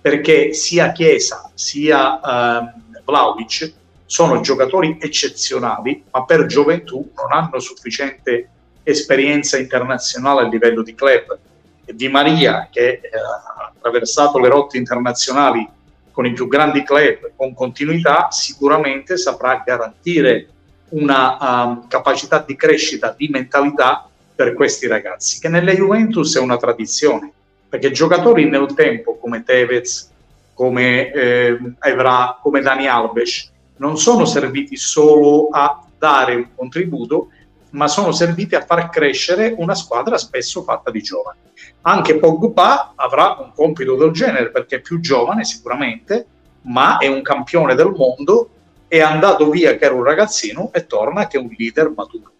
[0.00, 3.72] perché sia Chiesa sia eh, Vlaovic
[4.14, 8.48] sono giocatori eccezionali, ma per gioventù non hanno sufficiente
[8.84, 11.36] esperienza internazionale a livello di club.
[11.84, 15.68] E Di Maria, che eh, ha attraversato le rotte internazionali
[16.12, 20.46] con i più grandi club con continuità, sicuramente saprà garantire
[20.90, 26.56] una um, capacità di crescita, di mentalità per questi ragazzi, che nelle Juventus è una
[26.56, 27.32] tradizione,
[27.68, 30.08] perché giocatori nel tempo come Tevez,
[30.54, 37.28] come eh, Evra, come Dani Alves, non sono serviti solo a dare un contributo,
[37.70, 41.38] ma sono serviti a far crescere una squadra spesso fatta di giovani.
[41.82, 46.26] Anche Pogba avrà un compito del genere perché è più giovane sicuramente,
[46.62, 48.48] ma è un campione del mondo,
[48.86, 52.32] è andato via che era un ragazzino e torna che è un leader maturo.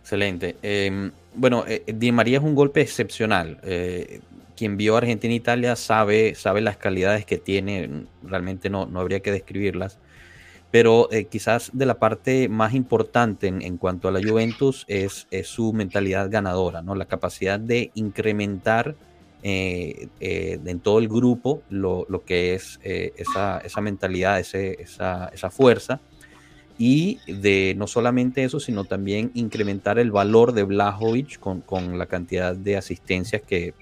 [0.00, 0.56] Excelente.
[0.60, 3.58] Eh, bueno, eh, Di María es un golpe excepcional.
[3.62, 4.20] Eh,
[4.56, 9.98] quien vio Argentina-Italia sabe, sabe las calidades que tiene, realmente no, no habría que describirlas.
[10.70, 15.28] Pero eh, quizás de la parte más importante en, en cuanto a la Juventus es,
[15.30, 16.94] es, su mentalidad ganadora, ¿no?
[16.94, 18.96] la capacidad de incrementar
[19.42, 25.28] eh, eh, en todo el grupo lo, lo que es esa, esa, mentalidad, ese, esa,
[25.28, 26.00] esa fuerza
[26.78, 32.06] y de no solamente eso, sino también incrementar el valor de Blajovic con, con, la
[32.06, 33.72] cantidad de asistencias que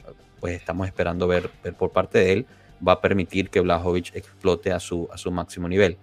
[0.45, 2.47] pues estamos esperando ver, ver, por parte de él,
[2.87, 5.97] va a permitir que Blajovic explote a su, a su máximo nivel.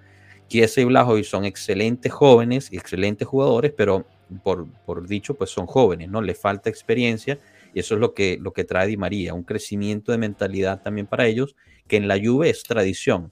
[0.48, 4.04] Chiesa y Blajovic son excelentes jóvenes y excelentes jugadores, pero
[4.42, 6.24] por, por dicho, pues son jóvenes, ¿no?
[6.24, 7.38] Le falta experiencia
[7.72, 11.06] y eso es lo que, lo que trae Di María, un crecimiento de mentalidad también
[11.06, 11.56] para ellos,
[11.88, 13.32] que en la Juve es tradición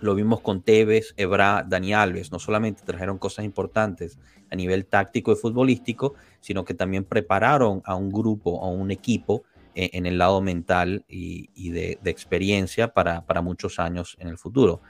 [0.00, 2.30] lo vimos con Tevez, Ebra, Dani Alves.
[2.30, 4.16] No solamente trajeron cosas importantes
[4.48, 9.42] a nivel táctico y futbolístico, sino que también prepararon a un grupo, a un equipo
[9.78, 14.80] en el lado mental y, de, experiencia para, muchos años en el futuro.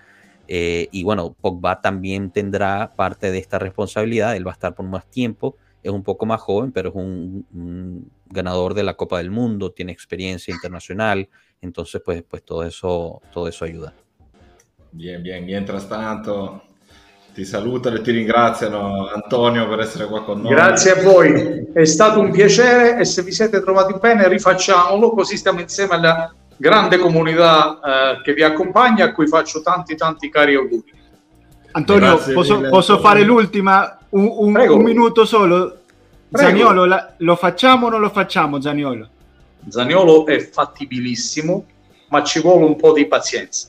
[0.46, 4.34] Eh, y bueno, Pogba también tendrá parte de esta responsabilidad.
[4.34, 5.56] Él va a estar por más tiempo.
[5.82, 9.72] Es un poco más joven, pero es un, un ganador de la Copa del Mundo,
[9.72, 11.28] tiene experiencia internacional.
[11.60, 13.94] Entonces, pues, pues todo eso, todo eso ayuda.
[14.92, 16.62] Bien, bien, mientras tanto
[17.38, 20.52] ti salutano e ti ringraziano Antonio per essere qua con noi.
[20.52, 25.36] Grazie a voi, è stato un piacere e se vi siete trovati bene rifacciamolo così
[25.36, 30.56] stiamo insieme alla grande comunità eh, che vi accompagna a cui faccio tanti tanti cari
[30.56, 30.92] auguri.
[31.70, 33.98] Antonio, posso, posso, fare l'ultima?
[34.08, 35.76] Un, un, un minuto solo?
[36.28, 36.48] Prego.
[36.48, 39.08] Zaniolo, la, lo facciamo o non lo facciamo Zaniolo?
[39.68, 41.64] Zaniolo è fattibilissimo,
[42.08, 43.68] ma ci vuole un po' di pazienza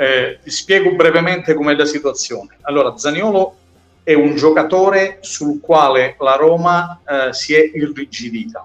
[0.00, 2.56] eh, ti spiego brevemente com'è la situazione.
[2.62, 3.56] Allora, Zaniolo
[4.04, 8.64] è un giocatore sul quale la Roma eh, si è irrigidita,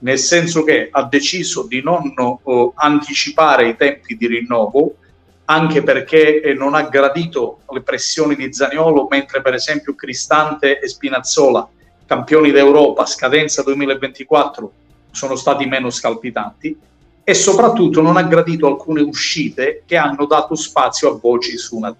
[0.00, 4.96] nel senso che ha deciso di non oh, anticipare i tempi di rinnovo,
[5.44, 10.88] anche perché eh, non ha gradito le pressioni di Zaniolo, mentre per esempio Cristante e
[10.88, 11.68] Spinazzola,
[12.04, 14.72] campioni d'Europa, scadenza 2024,
[15.12, 16.76] sono stati meno scalpitanti
[17.24, 21.90] e soprattutto non ha gradito alcune uscite che hanno dato spazio a voci su una
[21.90, 21.96] D.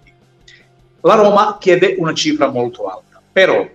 [1.01, 3.67] La Roma chiede una cifra molto alta, però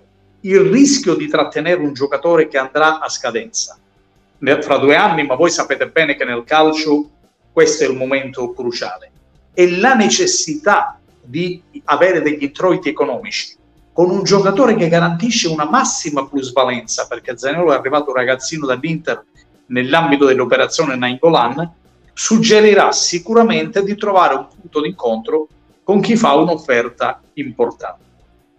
[0.42, 3.76] il rischio di trattenere un giocatore che andrà a scadenza
[4.60, 7.10] fra due anni, ma voi sapete bene che nel calcio
[7.52, 9.10] questo è il momento cruciale,
[9.52, 13.58] e la necessità di avere degli introiti economici
[13.92, 19.24] con un giocatore che garantisce una massima plusvalenza, perché Zaniolo è arrivato un ragazzino dall'Inter
[19.70, 21.72] nell'ambito dell'operazione Nainggolan,
[22.12, 25.48] suggerirà sicuramente di trovare un punto d'incontro
[25.83, 28.09] con chi fa un'offerta importante.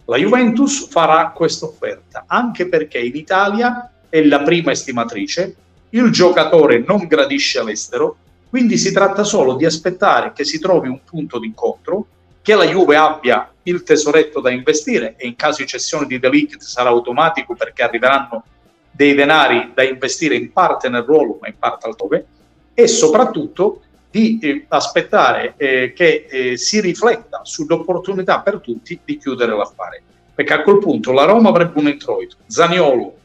[0.06, 5.56] La Juventus farà questa offerta, anche perché in Italia è la prima estimatrice,
[5.90, 8.16] il giocatore non gradisce all'estero,
[8.48, 12.06] quindi si tratta solo di aspettare che si trovi un punto d'incontro,
[12.42, 16.60] che la Juve abbia il tesoretto da investire e in caso di cessione di Delict
[16.60, 18.44] sarà automatico perché arriveranno
[18.92, 22.26] dei denari da investire in parte nel ruolo ma in parte altrove
[22.74, 29.56] e soprattutto di eh, aspettare eh, che eh, si rifletta sull'opportunità per tutti di chiudere
[29.56, 30.02] l'affare.
[30.34, 33.16] Perché a quel punto la Roma avrebbe un introito, Zaniolo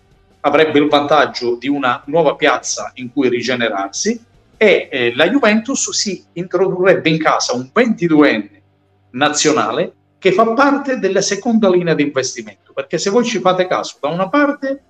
[0.42, 4.24] avrebbe il vantaggio di una nuova piazza in cui rigenerarsi
[4.56, 8.62] e eh, la Juventus si introdurrebbe in casa un 22enne
[9.12, 12.72] nazionale che fa parte della seconda linea di investimento.
[12.74, 14.84] Perché se voi ci fate caso, da una parte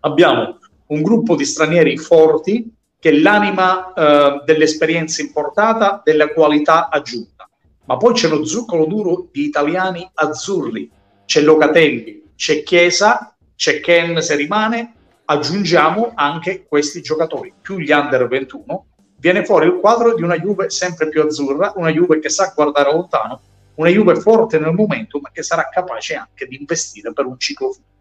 [0.00, 7.48] abbiamo un gruppo di stranieri forti che è l'anima eh, dell'esperienza importata, della qualità aggiunta.
[7.86, 10.88] Ma poi c'è lo zuccolo duro di italiani azzurri,
[11.24, 18.28] c'è Locatelli, c'è Chiesa, c'è Ken se rimane, aggiungiamo anche questi giocatori, più gli under
[18.28, 18.86] 21,
[19.18, 22.92] viene fuori il quadro di una Juve sempre più azzurra, una Juve che sa guardare
[22.92, 23.40] lontano,
[23.76, 27.72] una Juve forte nel momento, ma che sarà capace anche di investire per un ciclo
[27.72, 27.91] futuro.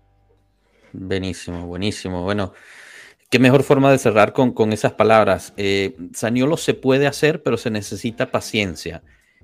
[0.93, 2.23] Buenísimo, buenísimo.
[2.23, 2.53] Bueno,
[3.29, 5.53] qué mejor forma de cerrar con, con esas palabras.
[5.57, 9.03] Eh, Saniolo se puede hacer, pero se necesita paciencia.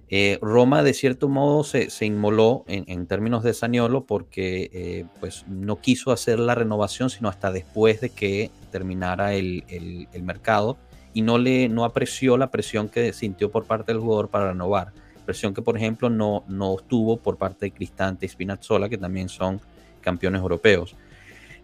[0.09, 5.05] Eh, Roma, de cierto modo, se, se inmoló en, en, términos de Saniolo porque eh,
[5.19, 10.77] pues, no quiso hacer la renovación sino hasta después de que terminara el, el, mercado
[11.13, 14.93] y no, le, no apreció la presión que sintió por parte del jugador para renovar.
[15.25, 19.27] Presión que, por ejemplo, no, no tuvo por parte de Cristante y Spinazzola, que también
[19.27, 19.59] son
[19.99, 20.95] campeones europeos.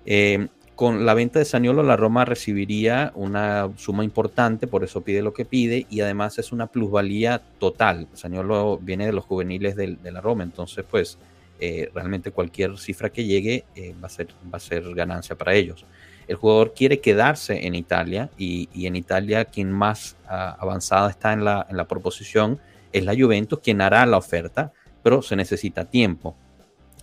[0.06, 5.22] Eh, con la venta de Saniolo, la Roma recibiría una suma importante, por eso pide
[5.22, 8.08] lo que pide, y además es una plusvalía total.
[8.14, 11.20] Saniolo viene de los juveniles de, la Roma, entonces pues
[11.60, 15.86] eh, realmente cualquier cifra que llegue eh, va, a ser, ganancia para ellos.
[16.28, 21.44] El jugador quiere quedarse en Italia y, en Italia quien más uh, avanzada está en
[21.44, 22.60] la, en la proposición
[22.94, 26.36] es la Juventus, quien hará la oferta, pero se necesita tiempo.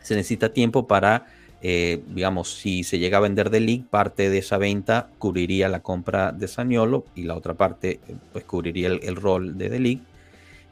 [0.03, 1.27] Se necesita tiempo para
[1.63, 5.81] eh, digamos, si se llega a vender de League, parte de esa venta cubriría la
[5.81, 9.79] compra de Saniolo y la otra parte eh, pues cubriría el, el rol de The
[9.79, 10.01] League.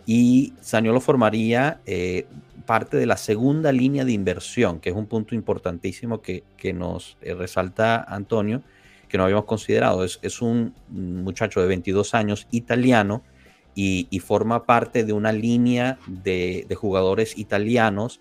[0.06, 2.26] Y Saniolo formaría eh,
[2.64, 7.18] parte de la segunda línea de inversión, que es un punto importantísimo que, que nos
[7.20, 8.62] eh, resalta Antonio,
[9.08, 10.04] que no habíamos considerado.
[10.04, 13.22] Es, es, un muchacho de 22 años italiano
[13.74, 18.20] y, y forma parte de una línea de, de jugadores italianos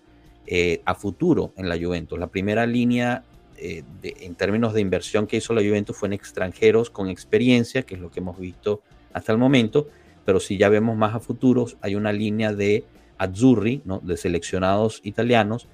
[0.50, 2.18] eh, a futuro en la Juventus.
[2.18, 3.22] La primera línea
[3.58, 7.96] eh, en términos de inversión que hizo la Juventus fue en extranjeros con experiencia, que
[7.96, 8.80] es lo que hemos visto
[9.12, 9.88] hasta el momento,
[10.24, 12.84] pero si ya vemos más a futuros, hay una línea de
[13.18, 14.00] azzurri, ¿no?
[14.02, 15.66] de seleccionados italianos,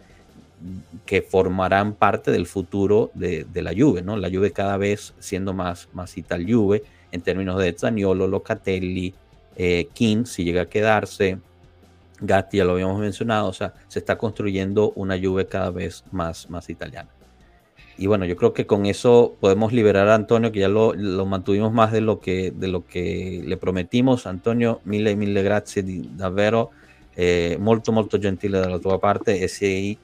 [1.06, 4.16] que formarán parte del futuro de, de, la Juve, ¿no?
[4.16, 6.82] La Juve cada vez siendo más, más Ital Juve
[7.12, 9.14] en términos de Zaniolo, Locatelli,
[9.56, 11.38] eh, King, si llega a quedarse,
[12.26, 16.48] Gatti ya lo habíamos mencionado, o sea, se está construyendo una Juve cada vez más,
[16.50, 17.08] más italiana.
[17.96, 21.26] Y bueno, yo creo que con eso podemos liberar a Antonio, que ya lo, lo
[21.26, 24.26] mantuvimos más de lo, que, de lo que le prometimos.
[24.26, 26.70] Antonio, mille, mille grazie di, davvero,
[27.14, 29.96] eh, molto, molto gentile dalla tua parte e sei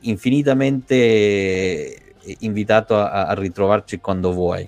[0.00, 4.66] infinitamente invitato a, a ritrovarci quando vuoi.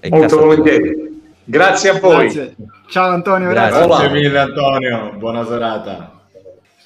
[0.00, 1.15] È molto volentieri.
[1.46, 2.24] Grazie a voi.
[2.24, 2.56] Grazie.
[2.88, 3.50] Chao Antonio.
[3.50, 3.86] Gracias.
[3.86, 5.12] gracias mil Antonio.
[5.20, 6.12] Buena serata.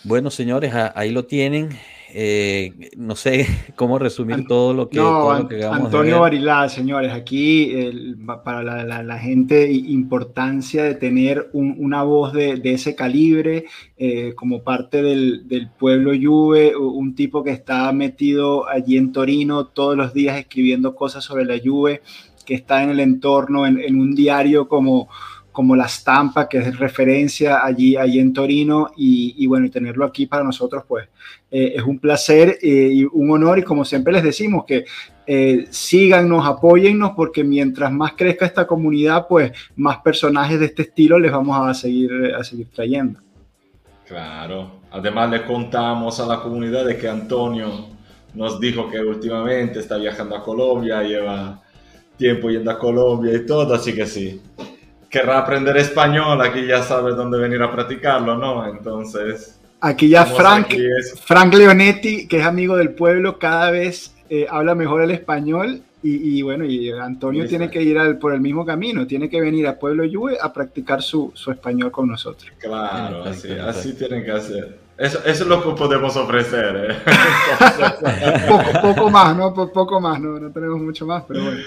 [0.04, 1.70] Bueno, señores, ahí lo tienen.
[2.12, 3.46] Eh, no sé
[3.76, 8.64] cómo resumir todo lo que, no, todo lo que Antonio Barilá, señores, aquí el, para
[8.64, 14.32] la, la, la, gente importancia de tener un, una voz de, de ese calibre eh,
[14.34, 19.96] como parte del, del, pueblo Juve, un tipo que está metido allí en Torino todos
[19.96, 22.02] los días escribiendo cosas sobre la Juve,
[22.44, 25.08] que está en el entorno, en, en un diario como
[25.52, 30.04] como la estampa, que es referencia allí, allí en Torino, y, y bueno, y tenerlo
[30.04, 31.08] aquí para nosotros, pues
[31.50, 34.84] eh, es un placer eh, y un honor, y como siempre les decimos, que
[35.26, 41.18] eh, síganos, apóyennos, porque mientras más crezca esta comunidad, pues más personajes de este estilo
[41.18, 43.20] les vamos a seguir, a seguir trayendo.
[44.06, 47.88] Claro, además le contamos a la comunidad de que Antonio
[48.34, 51.60] nos dijo que últimamente está viajando a Colombia, lleva
[52.20, 54.40] tiempo yendo a Colombia y todo, así que sí,
[55.08, 58.68] querrá aprender español, aquí ya sabe dónde venir a practicarlo, ¿no?
[58.68, 59.56] Entonces...
[59.80, 61.18] Aquí ya Frank, aquí es...
[61.18, 66.38] Frank Leonetti, que es amigo del pueblo, cada vez eh, habla mejor el español y,
[66.38, 69.66] y, bueno, y Antonio tiene que ir al, por el mismo camino, tiene que venir
[69.66, 72.52] a Pueblo Juve a practicar su, su español con nosotros.
[72.58, 74.78] Claro, así, así tienen que hacer.
[75.00, 76.90] Eso, es lo que podemos ofrecer.
[76.90, 76.96] ¿eh?
[78.82, 79.54] poco, más, ¿no?
[79.54, 81.58] Poco más, no, no tenemos mucho más, pero bueno.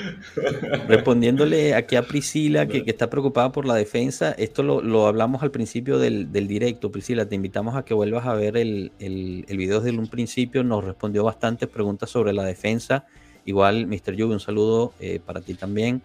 [0.88, 5.42] Respondiéndole aquí a Priscila, que, que está preocupada por la defensa, esto lo, lo hablamos
[5.42, 6.92] al principio del, del, directo.
[6.92, 10.64] Priscila, te invitamos a que vuelvas a ver el, el, el video desde un principio.
[10.64, 13.06] Nos respondió bastantes preguntas sobre la defensa.
[13.46, 14.16] Igual, Mr.
[14.16, 16.04] Yubi, un saludo eh, para ti también.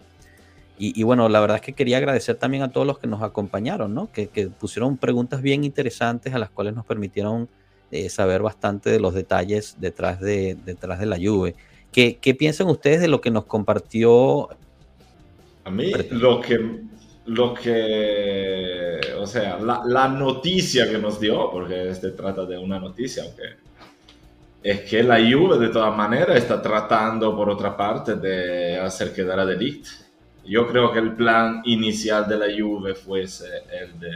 [0.81, 3.93] Y, bueno, la verdad es que quería agradecer también a todos los que nos acompañaron,
[3.93, 4.09] ¿no?
[4.13, 7.49] Que, pusieron preguntas bien interesantes a las cuales nos permitieron
[7.91, 11.55] eh, saber bastante de los detalles detrás de, detrás de la Juve.
[11.91, 14.47] ¿Qué, ¿Qué, piensan ustedes de lo que nos compartió?
[15.65, 16.79] A mí lo que,
[17.25, 22.79] lo que, o sea, la, la noticia que nos dio, porque este trata de una
[22.79, 23.43] noticia, aunque
[24.63, 29.41] es que la Juve de todas maneras está tratando por otra parte de hacer quedar
[29.41, 30.07] a Delict
[30.49, 34.11] yo creo que el plan inicial de la Juve fuese el de,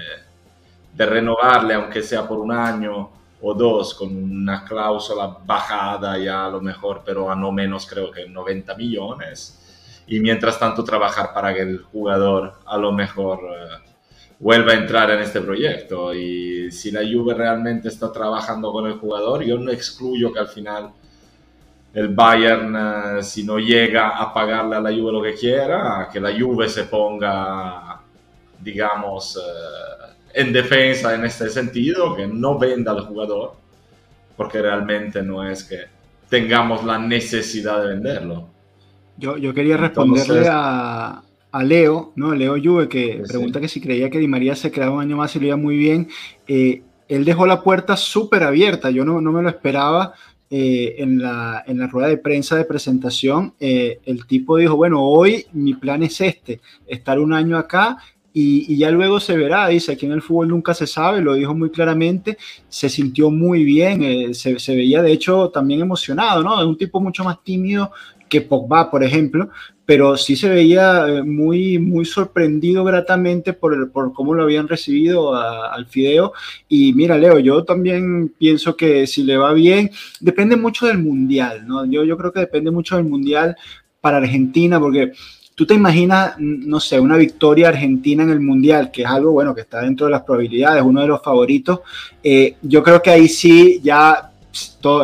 [0.93, 3.09] de renovarle, aunque sea por un año
[3.41, 8.09] o dos, con una cláusula bajada ya a lo mejor, pero a no menos creo
[8.09, 9.59] que 90 millones.
[10.07, 13.93] Y mientras tanto trabajar para que el jugador a lo mejor uh,
[14.39, 16.13] vuelva a entrar en este proyecto.
[16.13, 20.47] Y si la Juve realmente está trabajando con el jugador, yo no excluyo que al
[20.47, 20.91] final
[21.93, 26.19] el Bayern, eh, si no llega a pagarle a la Juve lo que quiera, que
[26.19, 28.01] la Juve se ponga,
[28.59, 33.53] digamos, eh, en defensa en este sentido, que no venda al jugador,
[34.35, 35.81] porque realmente no es que
[36.29, 38.49] tengamos la necesidad de venderlo.
[39.17, 41.21] Yo, yo quería responderle a,
[41.51, 42.33] a, Leo, ¿no?
[42.33, 45.35] Leo Juve, que pregunta que si creía que Di María se quedaba un año más
[45.35, 46.07] y lo iba muy bien.
[46.47, 50.13] Eh, él dejó la puerta súper abierta, yo no, no me lo esperaba
[50.55, 55.01] eh, en, la, en, la, rueda de prensa de presentación, eh, el tipo dijo, bueno,
[55.01, 57.97] hoy mi plan es este, estar un año acá
[58.31, 61.55] y, ya luego se verá, dice, aquí en el fútbol nunca se sabe, lo dijo
[61.55, 62.37] muy claramente,
[62.69, 66.61] se sintió muy bien, eh, se, se, veía de hecho también emocionado, ¿no?
[66.61, 67.91] Es un tipo mucho más tímido
[68.29, 69.49] que Pogba, por ejemplo,
[69.85, 75.35] pero sí se veía eh, muy, muy sorprendido gratamente por, por cómo lo habían recibido
[75.35, 76.33] al Fideo.
[76.69, 81.67] Y mira, Leo, yo también pienso que si le va bien, depende mucho del Mundial,
[81.67, 81.85] ¿no?
[81.85, 83.55] Yo, yo creo que depende mucho del Mundial
[83.99, 85.11] para Argentina, porque
[85.55, 89.53] tú te imaginas, no sé, una victoria argentina en el Mundial, que es algo, bueno,
[89.53, 91.81] que está dentro de las probabilidades, uno de los favoritos.
[92.23, 94.29] Eh, yo creo que ahí sí ya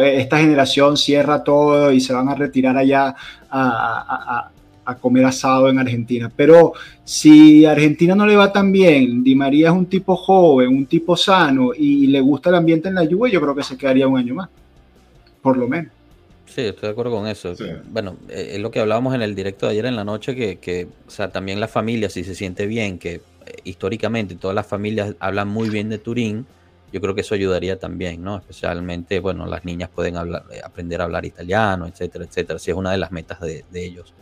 [0.04, 3.16] esta generación cierra todo y se van a retirar allá
[3.50, 4.52] a,
[4.96, 6.32] comer asado en Argentina.
[6.36, 6.74] Pero
[7.04, 11.16] si Argentina no le va tan bien, Di María es un tipo joven, un tipo
[11.16, 14.18] sano y, le gusta el ambiente en la lluvia, yo creo que se quedaría un
[14.18, 14.50] año más,
[15.42, 15.92] por lo menos.
[16.46, 17.54] Sí, estoy de acuerdo con eso.
[17.92, 20.58] Bueno, eh, es lo que hablábamos en el directo de ayer en la noche, que,
[20.58, 23.22] que o sea, también la familia, si se siente bien, que eh,
[23.64, 26.48] históricamente todas las familias hablan muy bien de Turín,
[26.92, 28.38] yo creo que eso ayudaría también, ¿no?
[28.38, 32.78] Especialmente, bueno, las niñas pueden hablar, eh, aprender a hablar italiano, etcétera, etcétera, si es
[32.78, 34.14] una de las metas de, ellos.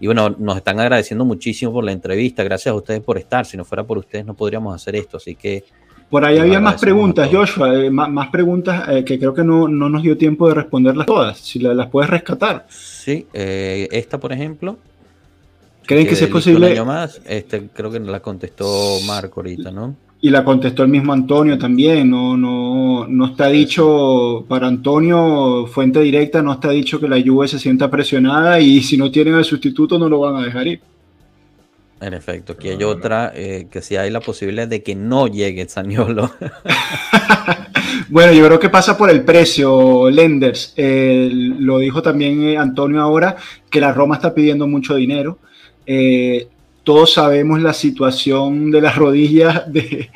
[0.00, 3.56] Y bueno, nos están agradeciendo muchísimo por la entrevista, gracias a ustedes por estar, si
[3.56, 5.64] no fuera por ustedes no podríamos hacer esto, así que...
[6.08, 9.90] Por ahí había más preguntas, Joshua, eh, más, preguntas eh, que creo que no, no,
[9.90, 12.66] nos dio tiempo de responderlas todas, si las, puedes rescatar.
[12.70, 14.78] Sí, esta por ejemplo.
[15.84, 16.82] ¿Creen que, que es posible?
[16.82, 19.96] Más, este, creo que la contestó Marco ahorita, ¿no?
[20.20, 26.00] Y la contestó el mismo Antonio también, no, no, no está dicho, para Antonio, fuente
[26.00, 29.44] directa, no está dicho que la Juve se sienta presionada y si no tienen al
[29.44, 30.80] sustituto no lo van a dejar ir.
[32.00, 35.66] En efecto, aquí hay otra, eh, que si hay la posibilidad de que no llegue
[35.66, 36.30] Zaniolo.
[38.08, 40.74] bueno, yo creo que pasa por el precio, Lenders.
[40.76, 43.36] Eh, lo dijo también eh, Antonio ahora,
[43.68, 45.38] que la Roma está pidiendo mucho dinero.
[45.86, 46.46] Eh,
[46.88, 50.08] todos sabemos la situación de las rodillas de,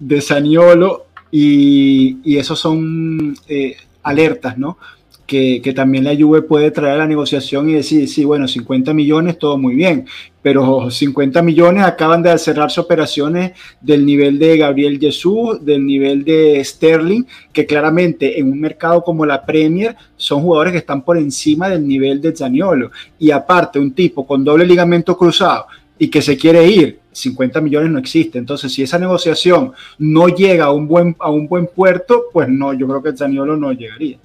[0.00, 4.76] de Saniolo y, y esos son eh, alertas, ¿no?
[5.24, 8.92] Que, que, también la Juve puede traer a la negociación y decir, sí, bueno, 50
[8.92, 10.06] millones, todo muy bien,
[10.42, 16.60] pero 50 millones acaban de cerrarse operaciones del nivel de Gabriel Jesús, del nivel de
[16.64, 17.22] Sterling,
[17.52, 21.86] que claramente en un mercado como la Premier son jugadores que están por encima del
[21.86, 22.90] nivel de Zaniolo.
[23.16, 25.66] Y aparte, un tipo con doble ligamento cruzado,
[25.98, 28.38] y que se quiere ir, 50 millones no existe.
[28.38, 32.74] Entonces, si esa negociación no llega a un buen, a un buen puerto, pues no,
[32.74, 34.18] yo creo que Zaniolo no llegaría.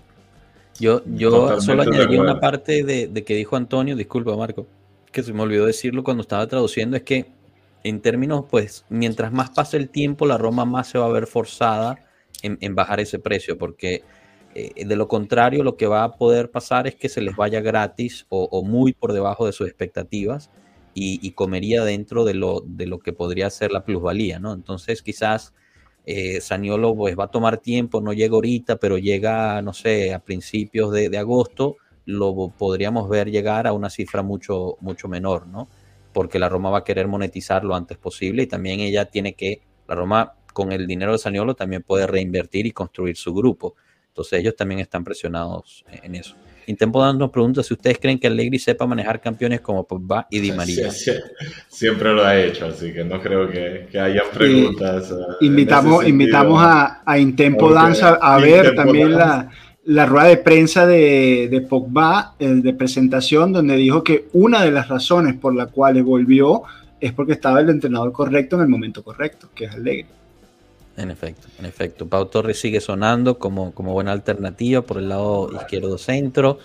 [0.80, 4.67] Yo, yo solo añadiría una parte de, que dijo Antonio, disculpa Marco,
[5.11, 7.28] que se me olvidó decirlo cuando estaba traduciendo, es que
[7.84, 11.28] en términos, pues, mientras más pase el tiempo, la Roma más se va a ver
[11.28, 11.99] forzada
[12.43, 14.03] en, bajar ese precio, porque
[14.55, 17.61] eh, de lo contrario, lo que va a poder pasar es que se les vaya
[17.61, 20.49] gratis o, o muy por debajo de sus expectativas
[20.93, 24.53] y, comería dentro de lo, de lo que podría ser la plusvalía, ¿no?
[24.53, 25.53] Entonces quizás
[26.05, 30.19] Eh, Saniolo pues va a tomar tiempo, no llega ahorita, pero llega, no sé, a
[30.19, 35.67] principios de, agosto, lo podríamos ver llegar a una cifra mucho, mucho menor, ¿no?
[36.13, 39.61] Porque la Roma va a querer monetizar lo antes posible y también ella tiene que,
[39.87, 43.75] la Roma con el dinero de Saniolo también puede reinvertir y construir su grupo.
[44.07, 46.35] Entonces ellos también están presionados en eso.
[46.72, 50.51] Intempo dando preguntas si ustedes creen que Allegri sepa manejar campeones como Pogba y Di
[50.51, 50.89] María.
[51.67, 55.11] siempre lo ha hecho, así que no creo que, haya preguntas.
[55.11, 55.15] Eh,
[55.45, 59.49] invitamos invitamos a, a Intempo Danza a ver también la,
[59.84, 64.72] la, rueda de prensa de, de Pogba, el de presentación, donde dijo que una de
[64.72, 66.63] las razones por las cuales volvió
[66.99, 70.20] es porque estaba el entrenador correcto en el momento correcto, que es Allegri.
[70.97, 72.07] En efecto, en efecto.
[72.07, 76.59] Pau Torres sigue sonando como, como buena alternativa por el lado izquierdo centro.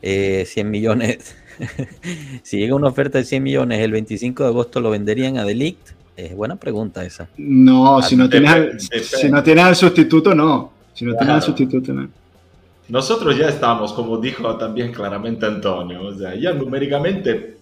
[0.00, 1.36] 100 eh, millones.
[2.42, 5.90] si llega una oferta de 100 millones el 25 de agosto, ¿lo venderían a Delict?
[6.16, 7.28] Es buena pregunta esa.
[7.36, 10.72] No, si no, tienes al, si no tienes al sustituto, no.
[10.94, 12.08] Si no tienes al sustituto, no.
[12.88, 17.56] Nosotros ya estamos, como dijo también claramente Antonio, o sea, ya numéricamente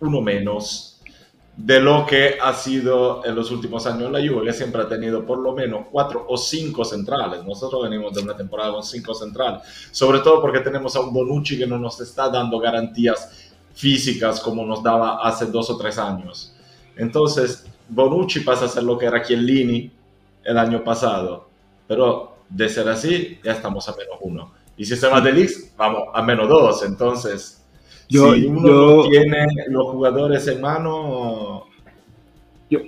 [0.00, 0.93] uno menos
[1.56, 5.24] de lo que ha sido en los últimos años la Juve, que siempre ha tenido
[5.24, 7.44] por lo menos cuatro o cinco centrales.
[7.44, 11.56] Nosotros venimos de una temporada con cinco centrales, sobre todo porque tenemos a un Bonucci
[11.56, 16.52] que no nos está dando garantías físicas como nos daba hace dos o tres años.
[16.96, 19.90] Entonces, Bonucci pasa a ser lo que era Chiellini
[20.42, 21.48] el año pasado,
[21.86, 24.52] pero de ser así, ya estamos a menos uno.
[24.76, 26.82] Y si se va de Lix, vamos a menos dos.
[26.82, 27.63] Entonces,
[28.08, 31.64] yo, si uno tiene los jugadores en mano.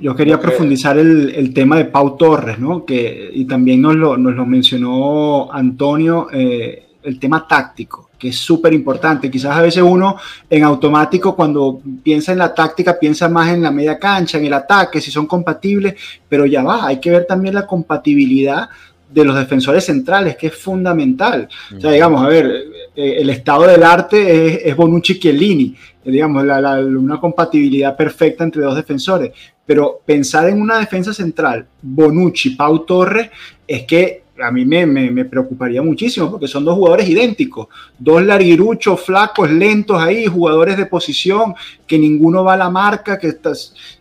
[0.00, 2.84] Yo, quería profundizar el, el, tema de Pau Torres, ¿no?
[2.84, 8.36] Que, y también nos lo, nos lo mencionó Antonio, eh, el tema táctico, que es
[8.36, 9.30] súper importante.
[9.30, 10.16] Quizás a veces uno
[10.50, 14.54] en automático cuando piensa en la táctica piensa más en la media cancha, en el
[14.54, 15.94] ataque, si son compatibles,
[16.28, 18.68] pero ya va, hay que ver también la compatibilidad
[19.08, 21.48] de los defensores centrales, que es fundamental.
[21.76, 22.64] O sea, digamos, a ver,
[22.96, 28.62] eh, el estado del arte es, es Bonucci Chiellini, eh, digamos, una compatibilidad perfecta entre
[28.62, 29.32] dos defensores.
[29.66, 33.30] Pero pensar en una defensa central, Bonucci, Pau Torres,
[33.66, 37.68] es que a mí me, me, preocuparía muchísimo porque son dos jugadores idénticos,
[37.98, 41.54] dos larguiruchos, flacos, lentos ahí, jugadores de posición,
[41.86, 43.28] que ninguno va a la marca, que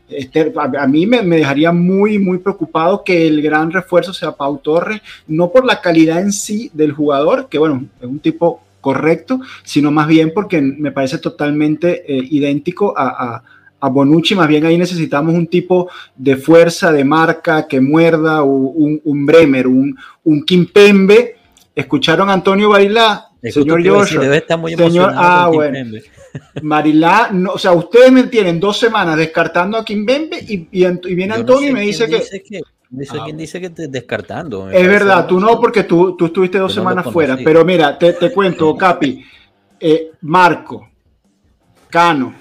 [0.10, 5.02] este, a mí me, dejaría muy, muy preocupado que el gran refuerzo sea Pau Torres,
[5.28, 9.90] no por la calidad en sí del jugador, que bueno, es un tipo correcto, sino
[9.90, 13.42] más bien porque me parece totalmente eh, idéntico a,
[13.80, 19.02] a, Bonucci, más bien ahí necesitamos un tipo de fuerza, de marca, que muerda, un,
[19.04, 20.46] un Bremer, un, un.
[21.76, 23.30] ¿Escucharon a Antonio Bailá?
[23.44, 24.24] Señor Joshua.
[24.78, 26.00] señor, ah, bueno.
[26.62, 31.36] Marilá, no, o sea, ustedes me tienen dos semanas descartando a Kimbembe y, y, viene
[31.36, 34.70] Antonio y me dice que, Dice, ah, dice que te descartando.
[34.70, 37.38] Es verdad, tú no, porque tú, tú estuviste dos semanas fuera.
[37.44, 39.24] Pero mira, te, te cuento, Capi.
[39.80, 40.88] Eh, Marco,
[41.90, 42.34] Cano,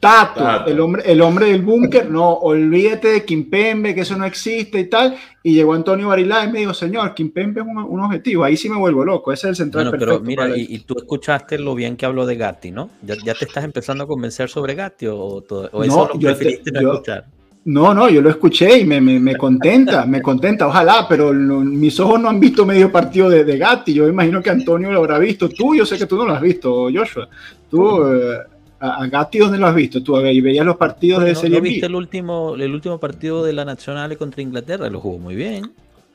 [0.00, 4.78] Tato, El, hombre, el hombre del búnker, no, olvídate de Kimpembe, que eso no existe
[4.78, 5.16] y tal.
[5.42, 8.76] Y llegó Antonio Barilá y me dijo, señor, Kimpembe es un, objetivo, ahí sí me
[8.76, 12.26] vuelvo loco, ese es el central Pero mira, y, tú escuchaste lo bien que habló
[12.26, 12.90] de Gatti, ¿no?
[13.02, 16.92] ¿Ya, ya te estás empezando a convencer sobre Gatti o, o eso lo preferiste no
[16.92, 17.26] escuchar?
[17.64, 21.98] No, no, yo lo escuché y me, me, me contenta, me contenta, ojalá, pero mis
[22.00, 23.92] ojos no han visto medio partido de, de, Gatti.
[23.92, 25.48] Yo imagino que Antonio lo habrá visto.
[25.48, 27.28] Tú, yo sé que tú no lo has visto, Joshua.
[27.68, 28.38] Tú, eh,
[28.80, 30.02] a, Gatti, ¿dónde lo has visto?
[30.02, 33.52] Tú y veías los partidos de Serie ¿no viste el último, el último partido de
[33.52, 34.88] la Nacional contra Inglaterra?
[34.88, 35.72] Lo jugó muy bien.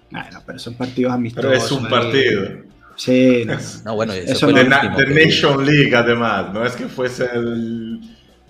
[0.09, 1.49] Bueno, pero son partidos amistosos.
[1.49, 2.49] Pero es un partido.
[2.95, 3.45] Sí,
[3.85, 3.95] no.
[3.95, 7.99] bueno, eso, fue de, Nation League, además, no es que fuese el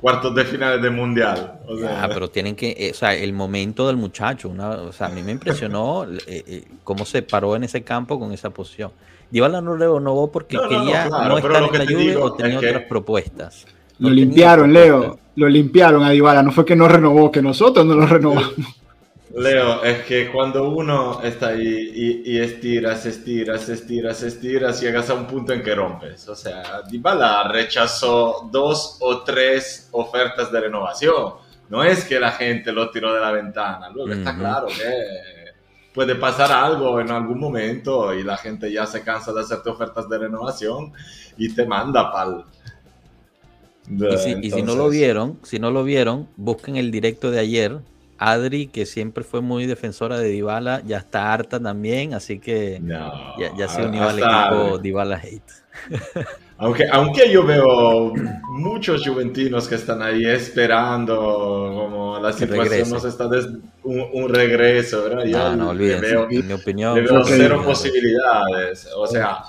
[0.03, 1.61] cuartos de finales del mundial.
[1.87, 5.23] ah, pero tienen que, eh, o sea, el momento del muchacho, o sea, a mí
[5.23, 8.91] me impresionó eh, eh, cómo se paró en ese campo con esa posición.
[9.31, 13.65] Dybala no renovó porque quería no, estar en la lluvia o tenía otras propuestas.
[13.99, 17.95] Lo limpiaron, Leo, lo limpiaron a Dybala, no fue que no renovó, que nosotros no
[17.95, 18.53] lo renovamos.
[19.35, 25.15] Leo, es que cuando uno está ahí y, y, estiras, estiras, estiras, estiras, llegas a
[25.15, 26.29] un punto en que rompes.
[26.29, 31.33] O sea, Dybala rechazó dos o tres ofertas de renovación.
[31.69, 33.89] No es que la gente lo tiró de la ventana.
[33.89, 35.53] Luego está claro que
[35.93, 40.09] puede pasar algo en algún momento y la gente ya se cansa de hacerte ofertas
[40.09, 40.91] de renovación
[41.37, 42.45] y te manda pal.
[43.89, 47.39] Y, si, y si no lo vieron, si no lo vieron, busquen el directo de
[47.39, 47.79] ayer.
[48.17, 52.81] Adri, que siempre fue muy defensora de Dybala, ya está harta también, así que
[53.57, 55.41] ya, se unió al equipo Dybala Hate.
[56.57, 58.13] Aunque, aunque yo veo
[58.49, 63.47] muchos juventinos que están ahí esperando, como la situación nos está des
[63.83, 65.25] un, un, regreso, ¿verdad?
[65.25, 66.95] Yo no, no olvídense, veo, en mi opinión.
[66.95, 68.87] le veo cero posibilidades.
[68.95, 69.43] O sea,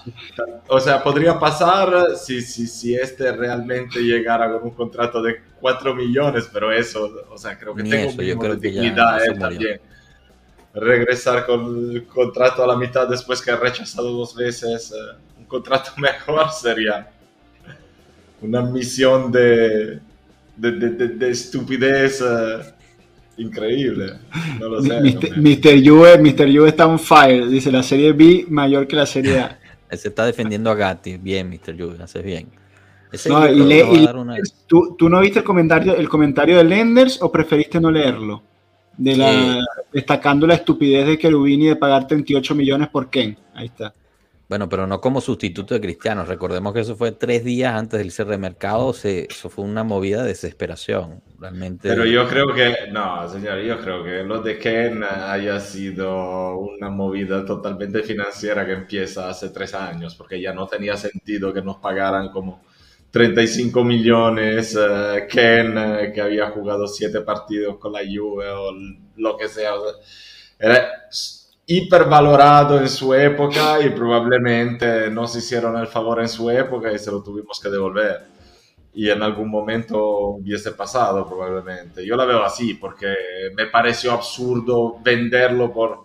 [0.67, 5.95] o sea, podría pasar si, si, si este realmente llegara con un contrato de 4
[5.95, 8.81] millones, pero eso, o sea, creo que Ni tengo eso, yo creo de que ya
[8.81, 9.49] dignidad se él murió.
[9.49, 9.81] también.
[10.75, 15.17] Regresar con el contrato a la mitad después que ha rechazado dos veces eh,
[15.55, 17.09] contrato mejor sería
[18.41, 20.01] una misión de,
[20.57, 22.73] de, de, de- de estupidez eh,
[23.39, 24.15] increíble.
[24.61, 25.01] No lo sé.
[25.01, 25.37] Mr.
[25.37, 25.89] no me- Mr.
[25.89, 26.57] Juve, Mr.
[26.57, 27.47] Juve está on fire.
[27.49, 29.59] Dice la serie B mayor que la serie A.
[29.91, 31.17] Él se está defendiendo a Gatti.
[31.17, 31.75] Bien, Mr.
[31.79, 32.49] Juve, haces bien.
[33.13, 34.37] Ese No, y le- y- una-
[34.67, 38.43] ¿Tú, tú no viste el comentario, el comentario de Lenders o preferiste no leerlo?
[38.97, 39.61] De la, Eh.
[39.93, 43.37] destacando la estupidez de Cherubini de pagar 38 millones por Ken.
[43.55, 43.93] Ahí está.
[44.49, 46.25] Bueno, pero no como sustituto de Cristiano.
[46.25, 48.95] Recordemos que eso fue tres días antes del cierre de mercado.
[49.03, 51.23] Eso fue una movida de desesperación.
[51.39, 51.89] Realmente.
[51.89, 56.91] Pero yo creo que, no, señor, yo creo que lo de Ken haya sido una
[56.91, 61.79] movida totalmente financiera que empieza hace tres años, porque ya no tenía sentido que nos
[61.79, 62.63] pagaran como
[63.11, 68.73] 35 millones eh, Ken, eh, que había jugado siete partidos con la Juve o
[69.17, 69.73] lo que sea.
[69.73, 69.93] sea,
[70.59, 71.09] era
[71.67, 77.11] hipervalorado en su época y probablemente nos hicieron el favor en su época y se
[77.11, 78.35] lo tuvimos que devolver
[78.95, 79.99] y en algún momento
[80.29, 82.07] hubiese pasado probablemente.
[82.07, 83.13] Yo la veo así porque
[83.57, 86.05] me pareció absurdo venderlo por,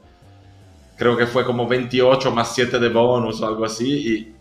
[0.97, 4.34] creo que fue como 28 más 7 de bonus o algo así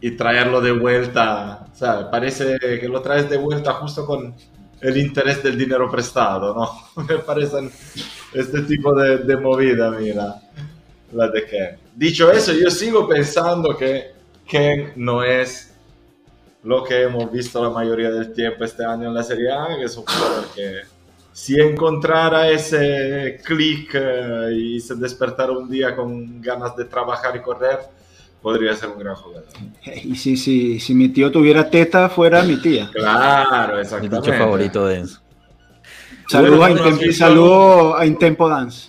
[0.00, 1.66] y, y traerlo de vuelta.
[1.72, 4.34] O sea, parece que lo traes de vuelta justo con
[4.80, 7.02] el interés del dinero prestado, ¿no?
[7.08, 7.68] me parecen
[8.34, 10.34] este tipo de, de movida, mira,
[11.12, 11.78] la de Ken.
[11.94, 14.12] Dicho eso, yo sigo pensando que
[14.46, 15.74] Ken no es
[16.62, 19.84] lo que hemos visto la mayoría del tiempo este año en la Serie A, que
[19.84, 20.82] es un jugador que
[21.32, 27.40] si encontrara ese clic eh, y se despertara un día con ganas de trabajar y
[27.40, 27.78] correr,
[28.42, 29.46] podría ser un gran jugador.
[30.02, 32.90] Y si, si, si mi tío tuviera teta, fuera mi tía.
[32.92, 34.16] Claro, Mi exactamente.
[34.16, 35.20] dicho favorito de Enzo.
[36.28, 38.88] Saludos, a, Intempo, visto- saludos a Intempo Dance.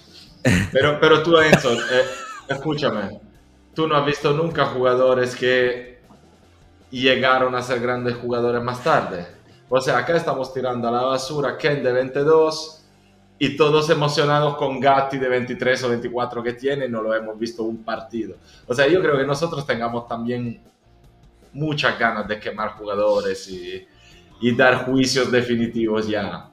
[0.72, 2.04] Pero, pero tú, Enzo, eh,
[2.48, 3.20] escúchame,
[3.74, 6.00] tú no has visto nunca jugadores que
[6.92, 9.26] llegaron a ser grandes jugadores más tarde.
[9.70, 12.84] O sea, acá estamos tirando a la basura Ken de 22
[13.38, 17.38] y todos emocionados con Gatti de 23 o 24 que tiene y no lo hemos
[17.38, 18.36] visto un partido.
[18.68, 20.62] O sea, yo creo que nosotros tengamos también
[21.54, 23.88] muchas ganas de quemar jugadores y,
[24.42, 26.49] y dar juicios definitivos ya.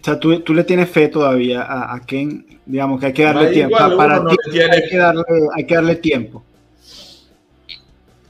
[0.00, 3.24] O sea, tú, tú le tienes fe todavía a, a Ken, digamos que hay que
[3.24, 3.76] darle Da tiempo.
[3.76, 5.22] igual, para no ti tiene- hay, que darle,
[5.54, 6.44] hay que darle tiempo.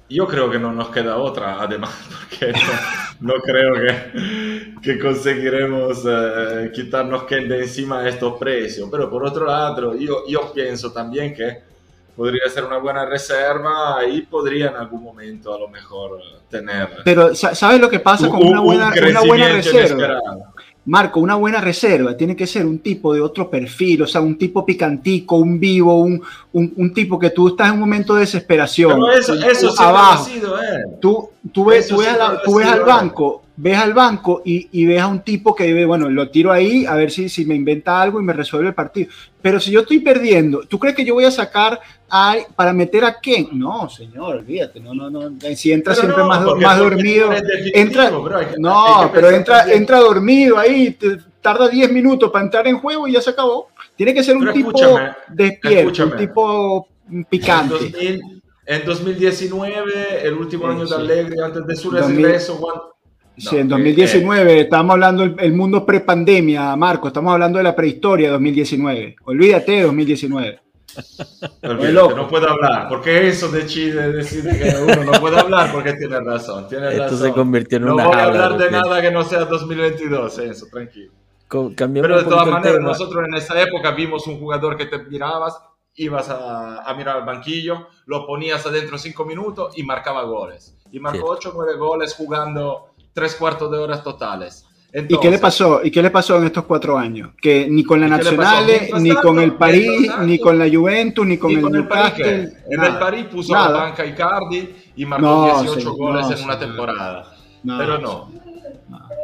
[0.09, 1.91] Yo creo que no nos queda otra, además,
[2.31, 2.53] porque
[3.21, 8.89] no, no creo que, que conseguiremos eh, quitarnos Ken de encima de estos precios.
[8.91, 11.59] Pero por otro lado, yo, yo pienso también que
[12.17, 17.33] podría ser una buena reserva y podría en algún momento a lo mejor tener Pero
[17.37, 19.79] sa- ¿sabes lo que pasa con un- una un buena, una buena reserva?
[19.87, 20.55] inesperado.
[20.87, 24.37] Marco, una buena reserva tiene que ser un tipo de otro perfil, o sea, un
[24.39, 26.21] tipo picantico, un vivo, un,
[26.53, 28.93] un, un tipo que tú estás en un momento de desesperación.
[28.93, 30.25] Pero eso, eso abajo.
[30.25, 30.85] sido él.
[31.01, 34.41] Tú, tú ves, Eso tú ves, la- tú ves sido al banco, ves al banco
[34.45, 37.29] y, y ves a un tipo que dice, bueno, lo tiro ahí a ver si,
[37.29, 39.11] si me inventa algo y me resuelve el partido.
[39.43, 43.05] Pero si yo estoy perdiendo, ¿tú crees que yo voy a sacar a, para meter
[43.05, 43.49] a Ken?
[43.53, 45.31] No, señor, olvídate, no, no, no.
[45.55, 47.31] Si entra Pero siempre no, más, porque más porque dormido,
[47.75, 52.67] entra- bro, que- no, pero entra, entra dormido ahí, te- tarda 10 minutos para entrar
[52.67, 53.69] en juego y ya se acabó.
[53.97, 56.13] Tiene que ser un Pero tipo escúchame, despierto, escúchame.
[56.13, 56.89] un tipo
[57.29, 57.75] picante.
[57.85, 62.61] En, 2000 en 2019, el último Sí, año de Allegri, antes de su 2000 regreso,
[63.43, 67.59] cuando- Sí, No, en eh, 2019, estamos hablando del el mundo prepandemia, Marco, estamos hablando
[67.59, 69.17] de la prehistoria de 2019.
[69.25, 70.61] Olvídate de 2019.
[71.63, 76.19] Olvídate, no puedo hablar, porque eso decide, decide que uno no puede hablar porque tiene
[76.21, 77.19] razón, tiene Esto razón.
[77.19, 80.39] se convirtió en no una voy a habla hablar de nada que no sea 2022,
[80.39, 81.13] eso, tranquilo.
[81.49, 84.87] Co- cambiamos Pero de todas el maneras, nosotros en esa época vimos un jugador que
[84.87, 85.59] te mirabas,
[85.95, 90.77] ibas a, a mirar al banquillo, lo ponías adentro cinco minutos y marcaba goles.
[90.93, 91.51] Y marcó Cierto.
[91.51, 94.67] 8 o 9 goles jugando tres cuartos de horas totales.
[94.93, 95.81] ¿Y qué le pasó?
[95.85, 97.31] ¿Y qué le pasó en estos cuatro años?
[97.41, 98.09] Que ni con la.
[98.09, 98.67] Nacional,
[98.99, 102.53] ni tanto, con el París, ni con la Juventus, ni con el con el París.
[102.69, 103.71] En el París puso nada.
[103.71, 107.33] la banca Icardi y marcó No, 18 señor, goles no, en una temporada.
[107.65, 108.31] Pero no.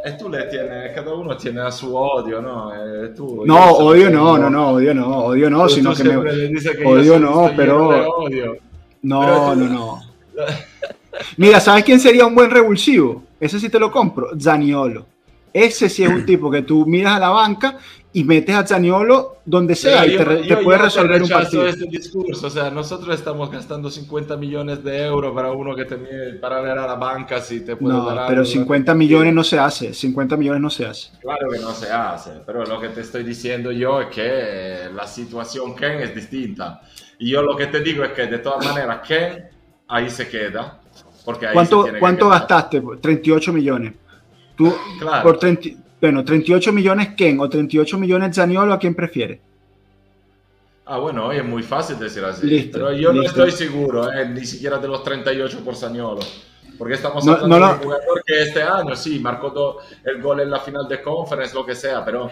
[0.05, 2.71] E tú le tienes, cada uno tiene a su odio, ¿no?
[2.73, 6.15] Eh, tú, No, odio no, no, no, odio no, odio no, sino que me...
[6.85, 8.55] odio no, pero- odio.
[9.01, 9.99] No, pero tú- no, no.
[11.35, 13.23] Mira, ¿sabes quién sería un buen revulsivo?
[13.39, 15.05] Ese sí te lo compro, Zaniolo.
[15.53, 17.77] Ese sí es un tipo que tú miras a la banca
[18.13, 21.67] y metes a Zaniolo donde sea y te, puede resolver un partido.
[21.67, 25.97] este discurso, o sea, nosotros estamos gastando 50 millones de euros para uno que te
[26.41, 29.93] para ver a la banca si te puede no, pero 50 millones no se hace,
[29.93, 31.11] 50 millones no se hace.
[31.21, 35.05] Claro que no se hace, pero lo que te estoy diciendo yo es que la
[35.05, 36.81] situación Ken es distinta.
[37.19, 39.47] Y yo lo que te digo es que de todas maneras Ken
[39.87, 40.81] ahí se queda.
[41.27, 42.81] Porque ahí ¿Cuánto, ¿cuánto gastaste?
[43.01, 43.93] 38 millones.
[44.55, 45.23] Tú, claro.
[45.23, 49.41] por 30, bueno, 38 millones Ken o 38 millones Zaniolo, ¿a quién prefiere?
[50.85, 52.69] Ah, bueno, hoy es muy fácil decir así.
[52.71, 56.21] pero yo no estoy seguro, eh, ni siquiera de los 38 por Zaniolo.
[56.77, 60.61] Porque estamos hablando de un jugador que este año sí marcó el gol en la
[60.61, 62.31] final de conference, lo que sea, pero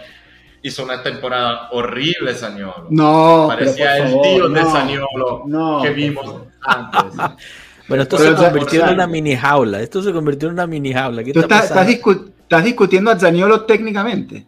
[0.62, 2.86] hizo una temporada horrible Zaniolo.
[2.88, 7.14] No, parecía el tío de Zaniolo que vimos antes.
[7.88, 9.80] Bueno, esto se convirtió en una mini jaula.
[9.80, 11.22] Esto se convirtió en una mini jaula.
[11.22, 14.46] ¿Qué estás, estás, discutiendo a Zaniolo técnicamente.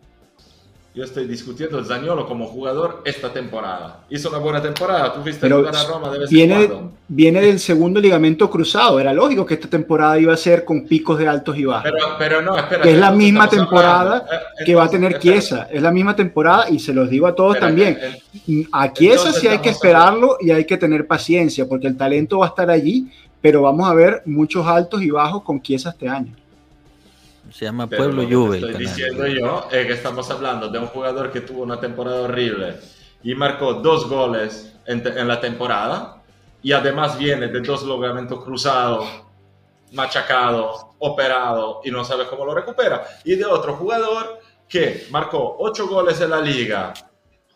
[0.94, 4.00] Yo estoy discutiendo a Zaniolo como jugador esta temporada.
[4.10, 5.12] Hizo una buena temporada.
[5.12, 6.68] Tú fuiste jugar a Roma de vez viene,
[7.06, 8.98] viene del segundo ligamento cruzado.
[8.98, 11.92] Era lógico que esta temporada iba a ser con picos de altos y bajos.
[12.18, 12.82] Pero, no, espera.
[12.82, 15.68] es la misma temporada eh, que va a tener Chiesa.
[15.70, 17.96] Es la misma temporada y se los digo a todos también.
[18.72, 22.46] a Chiesa sí hay que esperarlo y hay que tener paciencia porque el talento va
[22.46, 23.08] a estar allí
[23.48, 26.36] pero vamos a ver muchos altos y bajos con Chiesa este año.
[27.50, 28.58] Se llama Pueblo Juve.
[28.58, 32.74] Estoy diciendo yo es que estamos hablando de un jugador que tuvo una temporada horrible
[33.22, 36.22] y marcó dos goles en, la temporada
[36.62, 39.08] y además viene de dos logramientos cruzados,
[39.92, 43.02] machacado, operado y no sabe cómo lo recupera.
[43.24, 46.92] Y de otro jugador que marcó ocho goles en la liga,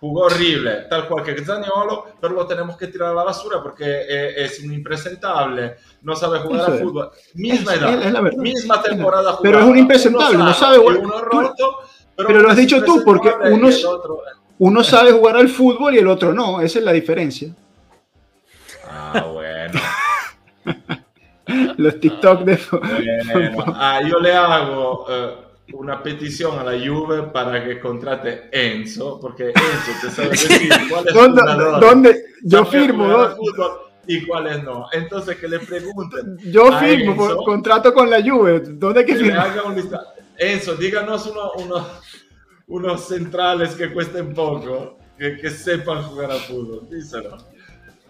[0.03, 3.85] jugó horrible, tal cual que Zaniolo, pero lo tenemos que tirar a la basura porque
[3.87, 7.13] eh, es un impresentable, no sabe jugar al fútbol.
[7.35, 9.39] Misma edad, misma temporada.
[9.41, 11.53] Pero es un impresentable, no sabe jugar.
[12.17, 13.69] pero, lo has dicho tú, porque uno,
[14.59, 17.55] uno sabe jugar al fútbol y el otro no, esa es la diferencia.
[18.91, 19.81] Ah, bueno.
[21.77, 22.59] Los TikTok de...
[23.77, 25.07] Ah, yo le hago...
[25.09, 30.71] Eh, una petición a la Juve para que contrate Enzo, porque Enzo te sabe decir
[30.91, 31.43] cuál es ¿Dónde,
[31.81, 32.25] ¿dónde?
[32.43, 33.29] Yo firmo.
[34.07, 34.87] y cuáles no.
[34.93, 36.37] Entonces que le pregunten.
[36.51, 38.61] Yo firmo, por contrato con la Juve.
[38.61, 39.35] ¿Dónde que, que
[40.39, 41.87] Enzo, díganos uno,
[42.67, 46.89] unos centrales que cuesten poco, que, que, sepan jugar al fútbol.
[46.91, 47.37] Díselo.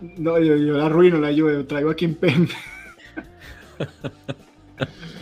[0.00, 2.55] No, yo, yo la arruino la Juve, traigo a Kimpembe.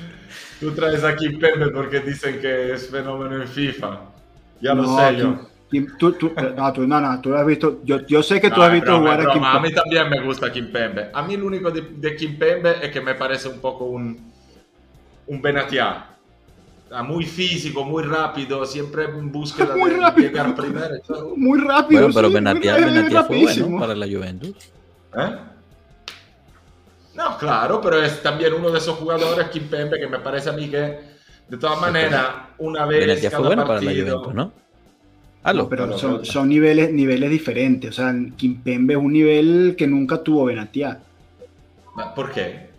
[0.61, 4.01] Tú traes aquí Pepe porque dicen que es fenómeno en FIFA.
[4.61, 5.51] Ya lo sé yo.
[5.99, 8.73] Tú, tú, no, tú, no, no, tú has visto, yo, yo sé que tú has
[8.73, 11.11] visto jugar a Kim A mí también me gusta Kim Pembe.
[11.15, 14.33] A mí lo único de, de Kim Pembe es que me parece un poco un,
[15.29, 16.07] un Benatia.
[17.05, 20.29] Muy físico, muy rápido, siempre en búsqueda muy de rápido.
[20.29, 20.97] llegar primero.
[21.37, 22.01] Muy rápido.
[22.01, 24.57] Bueno, pero sí, Benatia, Benatia fue bueno para la Juventus.
[25.17, 25.37] ¿Eh?
[27.21, 30.71] No, claro, pero es también uno de esos jugadores, Kimpembe, que me parece a mí
[30.71, 30.99] que,
[31.49, 34.23] de todas maneras, una vez cada bueno partido...
[34.23, 34.53] Para la ¿no?
[35.53, 37.91] no, pero son, son, niveles, niveles diferentes.
[37.91, 40.99] O sea, Kimpembe es un nivel que nunca tuvo Benatia.
[42.15, 42.71] ¿Por qué?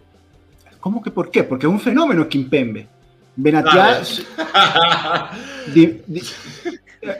[0.79, 1.43] ¿Cómo que por qué?
[1.43, 2.87] Porque es un fenómeno Kimpembe.
[3.35, 4.01] Benatia...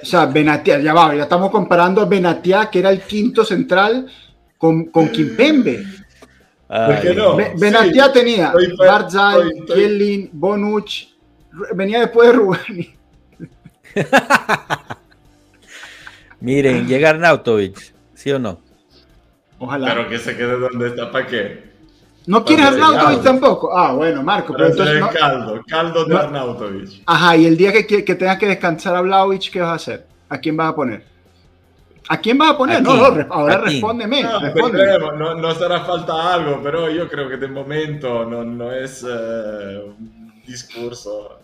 [0.02, 4.08] o sea, Benatia, ya va, ya estamos comparando a Benatia, que era el quinto central,
[4.58, 6.01] con, con Kimpembe.
[6.72, 7.36] ¿Por qué no?
[7.36, 11.10] Benatia tenía Barzai, Kielin, Bonuch,
[11.76, 12.96] venía después de Rubani.
[16.40, 18.62] Miren, llega Arnautovic, ¿sí o no?
[19.60, 19.88] Ojalá.
[19.94, 21.72] Pero que se quede donde está, ¿para qué?
[22.26, 23.78] ¿No quieres Arnautovic tampoco?
[23.78, 24.54] Ah, bueno, Marco.
[24.54, 27.04] Pero, entonces, caldo, caldo de Arnautovic.
[27.06, 30.08] Ajá, y el día que, que, tengas que descansar a Vlaovic, ¿qué vas a hacer?
[30.30, 31.11] ¿A quién vas a poner?
[32.08, 32.82] ¿A quién vas a poner?
[32.82, 34.24] No, no, ahora respóndeme.
[34.24, 35.00] No, respóndeme.
[35.18, 39.88] No, no, será falta algo, pero yo creo que de momento no, no es uh,
[39.88, 41.40] un discurso.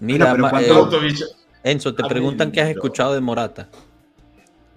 [0.00, 1.14] Mira, eh,
[1.62, 3.68] Enzo, te preguntan qué has escuchado de Morata.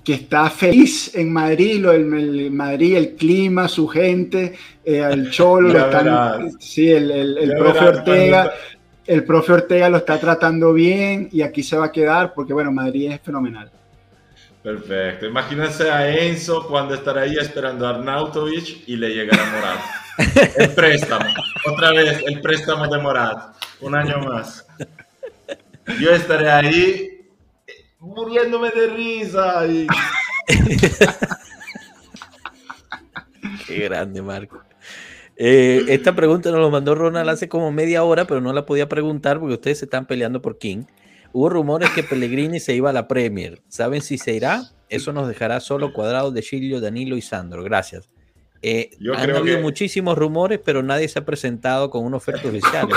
[0.04, 4.54] Que está feliz en Madrid, lo, el, Madrid, el clima, su gente,
[4.84, 8.54] eh, el Cholo, lo están, sí, el, el, el profe Ortega.
[9.06, 12.72] El profe Ortega lo está tratando bien y aquí se va a quedar porque, bueno,
[12.72, 13.70] Madrid es fenomenal.
[14.64, 15.26] Perfecto.
[15.26, 19.80] Imagínense a Enzo cuando estará ahí esperando a Arnautovic y le llegará Morat.
[20.58, 21.26] El préstamo.
[21.66, 23.56] Otra vez, el préstamo de Morat.
[23.82, 24.66] Un año más.
[26.00, 27.28] Yo estaré ahí
[28.00, 29.66] muriéndome de risa.
[29.66, 29.88] Y...
[33.68, 34.62] Qué grande, Marco.
[35.36, 38.88] Eh, esta pregunta nos lo mandó Ronald hace como media hora, pero no la podía
[38.88, 40.84] preguntar porque ustedes se están peleando por King.
[41.34, 43.62] Hubo rumores que Pellegrini se iba a la Premier.
[43.68, 44.70] ¿Saben si se irá?
[44.88, 47.64] Eso nos dejará solo cuadrados de Chilio, Danilo y Sandro.
[47.64, 48.08] Gracias.
[48.62, 52.88] Eh, han habido muchísimos rumores, pero nadie se ha presentado con una oferta oficial.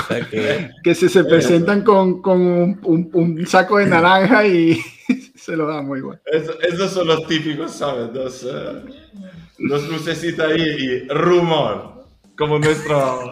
[0.83, 0.95] que...
[0.95, 4.79] se, se presentan con, con un, saco de naranja y
[5.35, 6.21] se lo dan muy bueno.
[6.31, 8.13] esos son los típicos, ¿sabes?
[8.13, 12.05] Dos, uh, dos lucecitas ahí y rumor,
[12.37, 13.31] como nuestro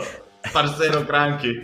[0.52, 1.62] parcero Cranky.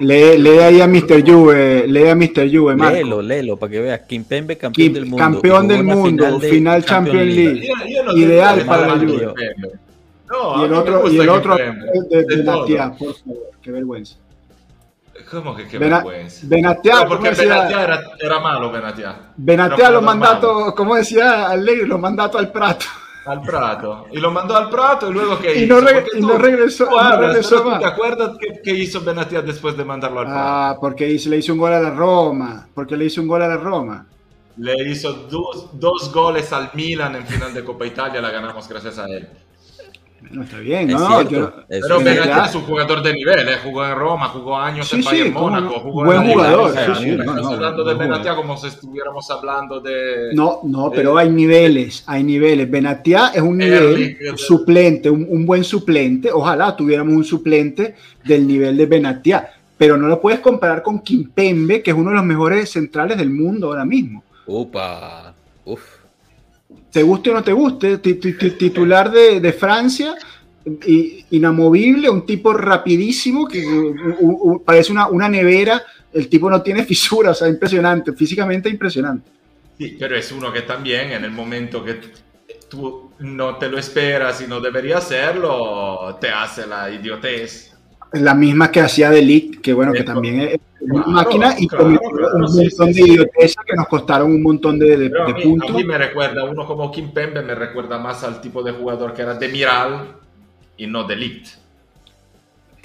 [0.00, 1.22] Lee, lee, ahí a Mr.
[1.24, 2.50] Juve, lee a Mr.
[2.50, 2.94] Juve, Marco.
[2.94, 4.00] Léelo, léelo, para que veas.
[4.00, 5.16] Kimpembe, campeón del mundo.
[5.18, 7.68] Campeón del mundo, final, Champions League.
[8.16, 9.32] Ideal para la Juve.
[10.30, 11.72] No, y el otro, y el otro de,
[12.10, 14.16] de, Benatia, por favor, qué vergüenza.
[15.30, 16.40] ¿Cómo que qué Bena, vergüenza?
[16.48, 19.16] Benatia, no, porque Benatia era, era, malo, Benatia.
[19.36, 22.86] Benatia lo mandato, como decía Allegri, lo mandato al Prato.
[23.26, 24.06] Al Prato.
[24.12, 27.16] Y lo mandó al Prato y luego que y no, re, y no regresó, no
[27.16, 27.80] regresó más.
[27.80, 30.40] ¿Te acuerdas qué, qué hizo Benatia después de mandarlo al Prato?
[30.40, 32.68] Ah, porque le hizo un gol a la Roma.
[32.74, 34.06] Porque le hizo un gol a la Roma.
[34.56, 38.98] Le hizo dos, dos goles al Milan en final de Copa Italia, la ganamos gracias
[38.98, 39.28] a él.
[40.30, 41.22] No está bien, ¿no?
[41.28, 43.56] Yo, pero Benatia es un jugador de nivel, ¿eh?
[43.62, 46.74] jugó en Roma, jugó años en Bayern Mónaco, jugó buen jugador.
[46.76, 50.30] Estamos hablando de Benatia como si estuviéramos hablando de.
[50.32, 52.70] No, no, pero hay niveles, hay niveles.
[52.70, 56.32] Benatia es un nivel suplente, un, un, buen suplente.
[56.32, 57.94] Ojalá tuviéramos un suplente
[58.24, 62.16] del nivel de Benatia, pero no lo puedes comparar con Kimpembe, que es uno de
[62.16, 64.24] los mejores centrales del mundo ahora mismo.
[64.46, 65.34] Upa,
[65.64, 66.03] uf
[66.94, 70.14] te guste o no te guste, titular de, Francia,
[71.30, 73.64] inamovible, un tipo rapidísimo que
[74.64, 75.82] parece una, una, nevera,
[76.12, 79.28] el tipo no tiene fisuras, o sea, impresionante, físicamente impresionante.
[79.76, 81.98] Sí, pero es uno que también en el momento que
[82.70, 87.73] tú no te lo esperas y no debería hacerlo, te hace la idiotez.
[88.14, 91.98] La misma que hacía Delic, que bueno, que también es una máquina y con un
[92.40, 95.70] montón de idioteza que nos costaron un montón de, de, a mí, puntos.
[95.70, 99.14] A mí me recuerda, uno como Kim Pembe me recuerda más al tipo de jugador
[99.14, 100.16] que era Demiral
[100.76, 101.48] y no Delict.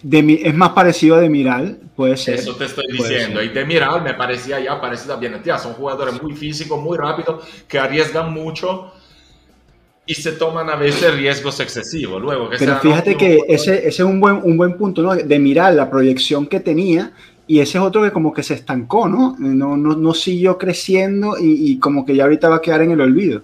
[0.02, 2.36] De, es más parecido a Demiral, puede ser.
[2.36, 3.44] Eso te estoy diciendo.
[3.44, 5.58] Y Demiral me parecía ya parecido a Benetia.
[5.58, 8.94] Son jugadores muy físicos, muy rápidos, que arriesgan mucho
[10.10, 12.20] y se toman a veces riesgos excesivos.
[12.20, 15.14] Luego, que Pero fíjate que ese, ese, es un buen, un buen punto, ¿no?
[15.14, 17.12] De mirar la proyección que tenía
[17.46, 19.36] y ese es otro que como que se estancó, ¿no?
[19.38, 22.90] No, no, no siguió creciendo y, y, como que ya ahorita va a quedar en
[22.90, 23.44] el olvido.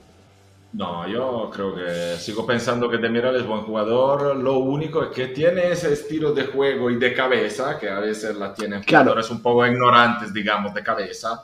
[0.74, 4.36] No, yo creo que sigo pensando que Demiral es buen jugador.
[4.36, 8.36] Lo único es que tiene ese estilo de juego y de cabeza, que a veces
[8.38, 9.12] la tienen claro.
[9.12, 11.44] jugadores un poco ignorantes, digamos, de cabeza.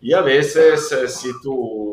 [0.00, 1.89] Y a veces, eh, si tú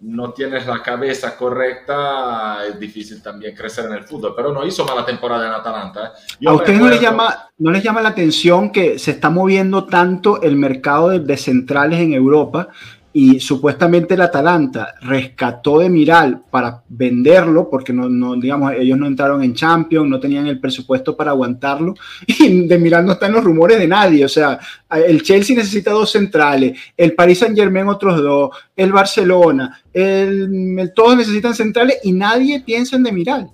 [0.00, 4.32] no tienes la cabeza correcta, es difícil también crecer en el fútbol.
[4.34, 6.14] Pero no hizo mala temporada en Atalanta.
[6.40, 6.46] ¿eh?
[6.46, 10.40] ¿A ustedes no les, llama, no les llama la atención que se está moviendo tanto
[10.42, 12.68] el mercado de, de centrales en Europa?
[13.12, 19.42] Y supuestamente el Atalanta rescató de Miral para venderlo, porque no, digamos, ellos no entraron
[19.42, 21.94] en Champions, no tenían el presupuesto para aguantarlo,
[22.26, 26.12] y de Miral no están los rumores de nadie, o sea, el Chelsea necesita dos
[26.12, 32.60] centrales, el Paris Saint Germain otros dos, el Barcelona, el, todos necesitan centrales y nadie
[32.60, 33.50] piensa en de Miral.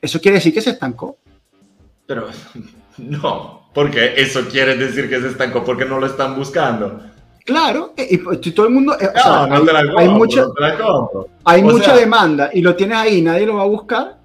[0.00, 1.18] Eso quiere decir que se estancó.
[2.06, 2.28] Pero
[2.96, 7.09] no, porque eso quiere decir que se estancó, porque no lo están buscando.
[7.44, 8.18] Claro, y,
[8.52, 8.96] todo el mundo.
[9.96, 10.46] hay, mucha,
[11.44, 14.16] hay mucha demanda y lo tienes ahí, nadie lo va a buscar.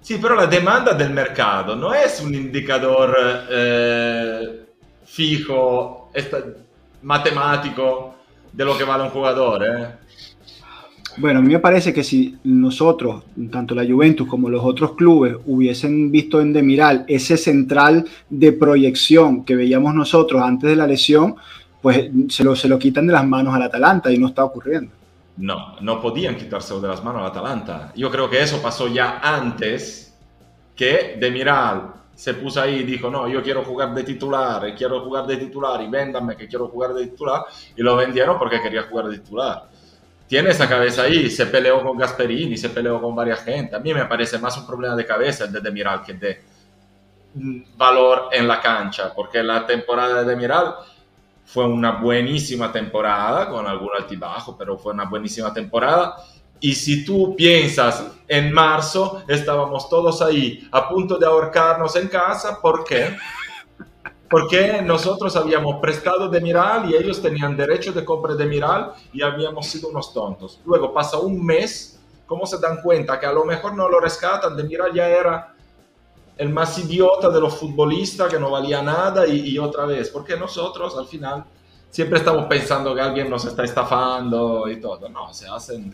[0.00, 3.16] Sí, pero la demanda del mercado no es un indicador
[3.50, 4.66] eh,
[5.04, 6.12] fijo,
[7.02, 8.14] matemático
[8.52, 9.64] de lo que vale un jugador.
[9.66, 9.88] ¿eh?
[11.16, 15.36] Bueno, a mí me parece que si nosotros, tanto la Juventus como los otros clubes,
[15.46, 21.36] hubiesen visto en Demiral ese central de proyección que veíamos nosotros antes de la lesión,
[21.86, 24.90] pues se lo, se lo quitan de las manos al Atalanta y no está ocurriendo.
[25.36, 27.92] No, no podían quitárselo de las manos al Atalanta.
[27.94, 30.12] Yo creo que eso pasó ya antes
[30.74, 35.28] que Demiral se puso ahí y dijo, no, yo quiero jugar de titular, quiero jugar
[35.28, 37.44] de titular y véndame que quiero jugar de titular.
[37.76, 39.68] Y lo vendieron porque quería jugar de titular.
[40.26, 43.76] Tiene esa cabeza ahí, se peleó con Gasperini, se peleó con varias gente.
[43.76, 46.42] A mí me parece más un problema de cabeza el de Demiral que de
[47.76, 50.74] valor en la cancha, porque la temporada de Demiral
[51.46, 56.16] fue una buenísima temporada, con algún altibajo, pero fue una buenísima temporada.
[56.58, 62.60] Y si tú piensas en marzo, estábamos todos ahí a punto de ahorcarnos en casa,
[62.60, 63.16] ¿por qué?
[64.28, 69.22] Porque nosotros habíamos prestado de Miral y ellos tenían derecho de compra de Miral y
[69.22, 70.60] habíamos sido unos tontos.
[70.64, 74.56] Luego pasa un mes, ¿cómo se dan cuenta que a lo mejor no lo rescatan?
[74.56, 75.55] De Miral ya era
[76.36, 80.36] el más idiota de los futbolistas que no valía nada y, y otra vez, porque
[80.36, 81.44] nosotros al final
[81.90, 85.08] siempre estamos pensando que alguien nos está estafando y todo.
[85.08, 85.92] No, se hacen...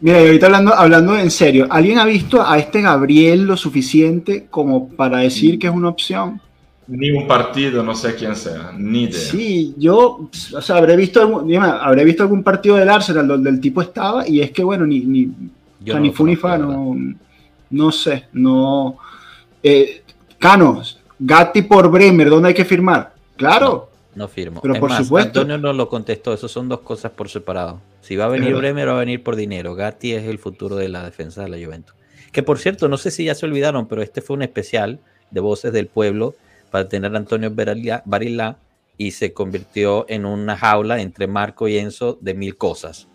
[0.00, 4.46] Mira, y ahorita hablando, hablando en serio, ¿alguien ha visto a este Gabriel lo suficiente
[4.50, 6.40] como para decir que es una opción?
[6.88, 9.20] Ni un partido, no sé quién sea, ni idea.
[9.20, 13.50] Sí, yo, o sea, habré visto, algún, dime, habré visto algún partido del Arsenal donde
[13.50, 16.14] el tipo estaba y es que, bueno, ni, ni, Yo o sea, no ni lo
[16.14, 16.96] fu ni conozco, fa, la no,
[17.70, 18.98] no sé, no.
[19.62, 20.02] Eh,
[20.38, 23.14] Canos, Gatti por Bremer, ¿dónde hay que firmar?
[23.36, 24.60] Claro, No firmo.
[24.60, 25.40] Pero Es por más, supuesto.
[25.40, 26.32] Antonio no lo contestó.
[26.34, 27.80] Eso son dos cosas por separado.
[28.00, 28.54] Si va a venir.
[28.54, 29.74] Bremer, va a venir por dinero.
[29.74, 31.94] Gatti es el futuro de la defensa de la Juventus.
[32.32, 34.98] Que por cierto, no sé si ya se olvidaron, pero este fue un especial
[35.30, 36.34] de Voces del Pueblo
[36.70, 38.56] para tener a Antonio Barila Barilá
[38.96, 43.08] y se convirtió en una jaula entre Marco y Enzo de mil cosas.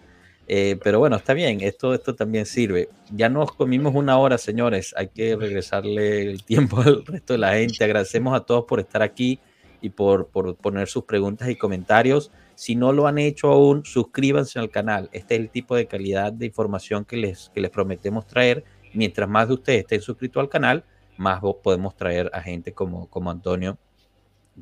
[0.48, 2.90] Eh, pero bueno, está bien, esto, esto también sirve.
[3.12, 4.94] Ya nos comimos una hora, señores.
[4.98, 7.84] Hay que regresarle el tiempo al resto de la gente.
[7.84, 9.40] Agradecemos a todos por estar aquí
[9.82, 12.32] y por, por poner sus preguntas y comentarios.
[12.54, 15.10] Si no lo han hecho aún, suscríbanse al canal.
[15.14, 18.64] Este es el tipo de calidad de información que les, que les prometemos traer.
[18.94, 20.86] Mientras más de ustedes estén suscritos al canal,
[21.18, 23.78] más podemos traer a gente como, como Antonio,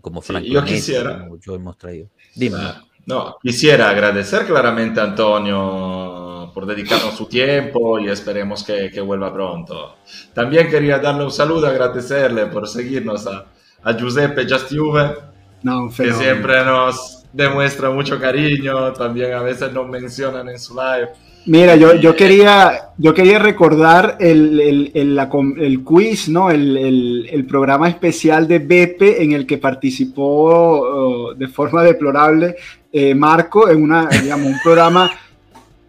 [0.01, 2.09] como Sí, Franco yo quisiera- como yo hemos traído.
[2.35, 2.55] Dime.
[2.59, 9.01] Ah, No, quisiera agradecer claramente a Antonio por dedicarnos su tiempo y esperemos que, que
[9.01, 9.95] vuelva pronto.
[10.33, 13.45] También quería darle un saludo, agradecerle por seguirnos a,
[13.83, 15.15] a Giuseppe Just Juve,
[15.63, 21.09] no, que siempre nos demuestra mucho cariño, también a veces nos mencionan en su live.
[21.45, 26.49] Mira, yo, yo, quería, yo quería recordar el, el, el, la el quiz, ¿no?
[26.49, 32.55] El, programa especial de Bepe en el que participó uh, de forma deplorable
[32.93, 35.11] eh, Marco en una, digamos, un programa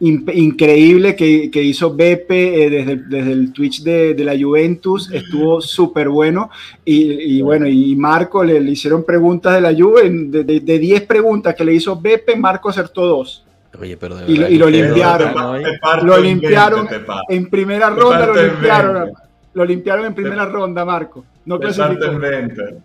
[0.01, 4.37] in- increíble que, que hizo Bepe eh, desde, el- desde el Twitch de, de la
[4.37, 5.09] Juventus.
[5.13, 6.51] Estuvo súper bueno.
[6.85, 10.11] Y, y bueno, y Marco le, le hicieron preguntas de la Juve.
[10.11, 13.44] De 10 preguntas que le hizo Bepe, Marco acertó dos.
[13.81, 16.07] Oye, pero de Y lo- verdad y lo que ustedes limpiaron.
[16.07, 17.25] Lo en limpiaron 20, te parto.
[17.29, 18.95] En primera ronda lo limpiaron.
[19.05, 19.21] 20.
[19.55, 21.25] Lo limpiaron en primera ronda, Marco.
[21.45, 22.19] No clasificó.
[22.19, 22.77] 20.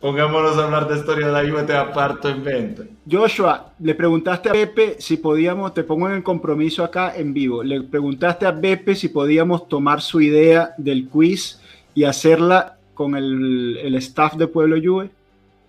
[0.00, 2.82] Pongámonos a hablar de historia de la Juve, te aparto en 20.
[3.10, 7.64] Joshua, le preguntaste a Pepe si podíamos, te pongo en el compromiso acá en vivo,
[7.64, 11.60] le preguntaste a Pepe si podíamos tomar su idea del quiz
[11.96, 15.10] y hacerla con el, el staff de Pueblo Juve.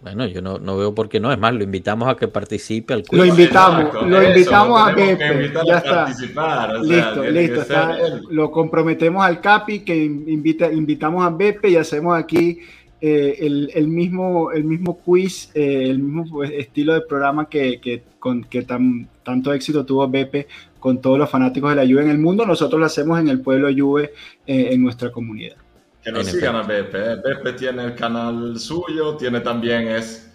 [0.01, 1.29] Bueno, yo no, no veo por qué no.
[1.31, 3.19] Es más, lo invitamos a que participe al quiz.
[3.19, 5.91] Lo invitamos, lo eso, invitamos a que Pepe, invitar ya a está.
[6.05, 7.53] participar, o sea, Listo, listo.
[7.55, 7.97] que está-
[8.29, 12.59] lo comprometemos al Capi que invita, invitamos a Beppe y hacemos aquí
[13.01, 17.79] eh, el, el mismo, el mismo quiz, eh, el mismo pues, estilo de programa que,
[17.81, 20.47] que, con, que tan, tanto éxito tuvo Beppe
[20.79, 22.45] con todos los fanáticos de la Juve en el mundo.
[22.45, 24.13] Nosotros lo hacemos en el pueblo Juve
[24.47, 25.57] eh, en nuestra comunidad.
[26.03, 26.97] Que nos En sigan a Beppe.
[26.97, 27.15] ¿eh?
[27.23, 30.29] Beppe tiene el canal suyo, tiene también es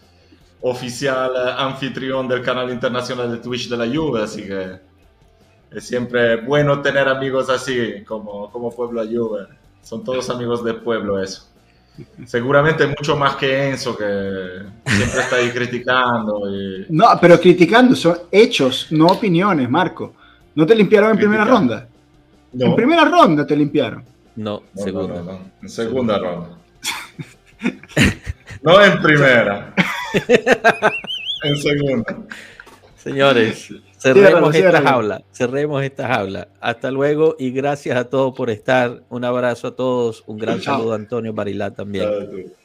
[0.60, 4.78] oficial eh, anfitrión del canal internacional de Twitch de la Juve, así que
[5.70, 9.46] es siempre bueno tener amigos así como, como Pueblo Juve.
[9.82, 11.48] Son todos amigos del pueblo eso.
[12.26, 16.40] Seguramente mucho más que Enzo, que siempre está ahí criticando.
[16.50, 16.86] Y...
[16.88, 20.14] No, pero criticando, son hechos, no opiniones, Marco.
[20.54, 21.86] ¿No te limpiaron en primera ronda?
[22.52, 24.04] No, En primera ronda te limpiaron.
[24.36, 25.08] No, no, segundo.
[25.08, 25.50] no, no, no.
[25.62, 26.58] En segunda ronda.
[28.62, 29.74] No en primera.
[31.42, 32.16] en segunda.
[32.96, 33.68] Señores,
[33.98, 36.48] cerremos esta jaula, cerremos esta jaula.
[36.62, 39.02] Hasta luego y gracias a todos por estar.
[39.10, 40.78] Un abrazo a todos, un gran Chao.
[40.78, 42.04] saludo a Antonio Barilá también.
[42.04, 42.63] Chao.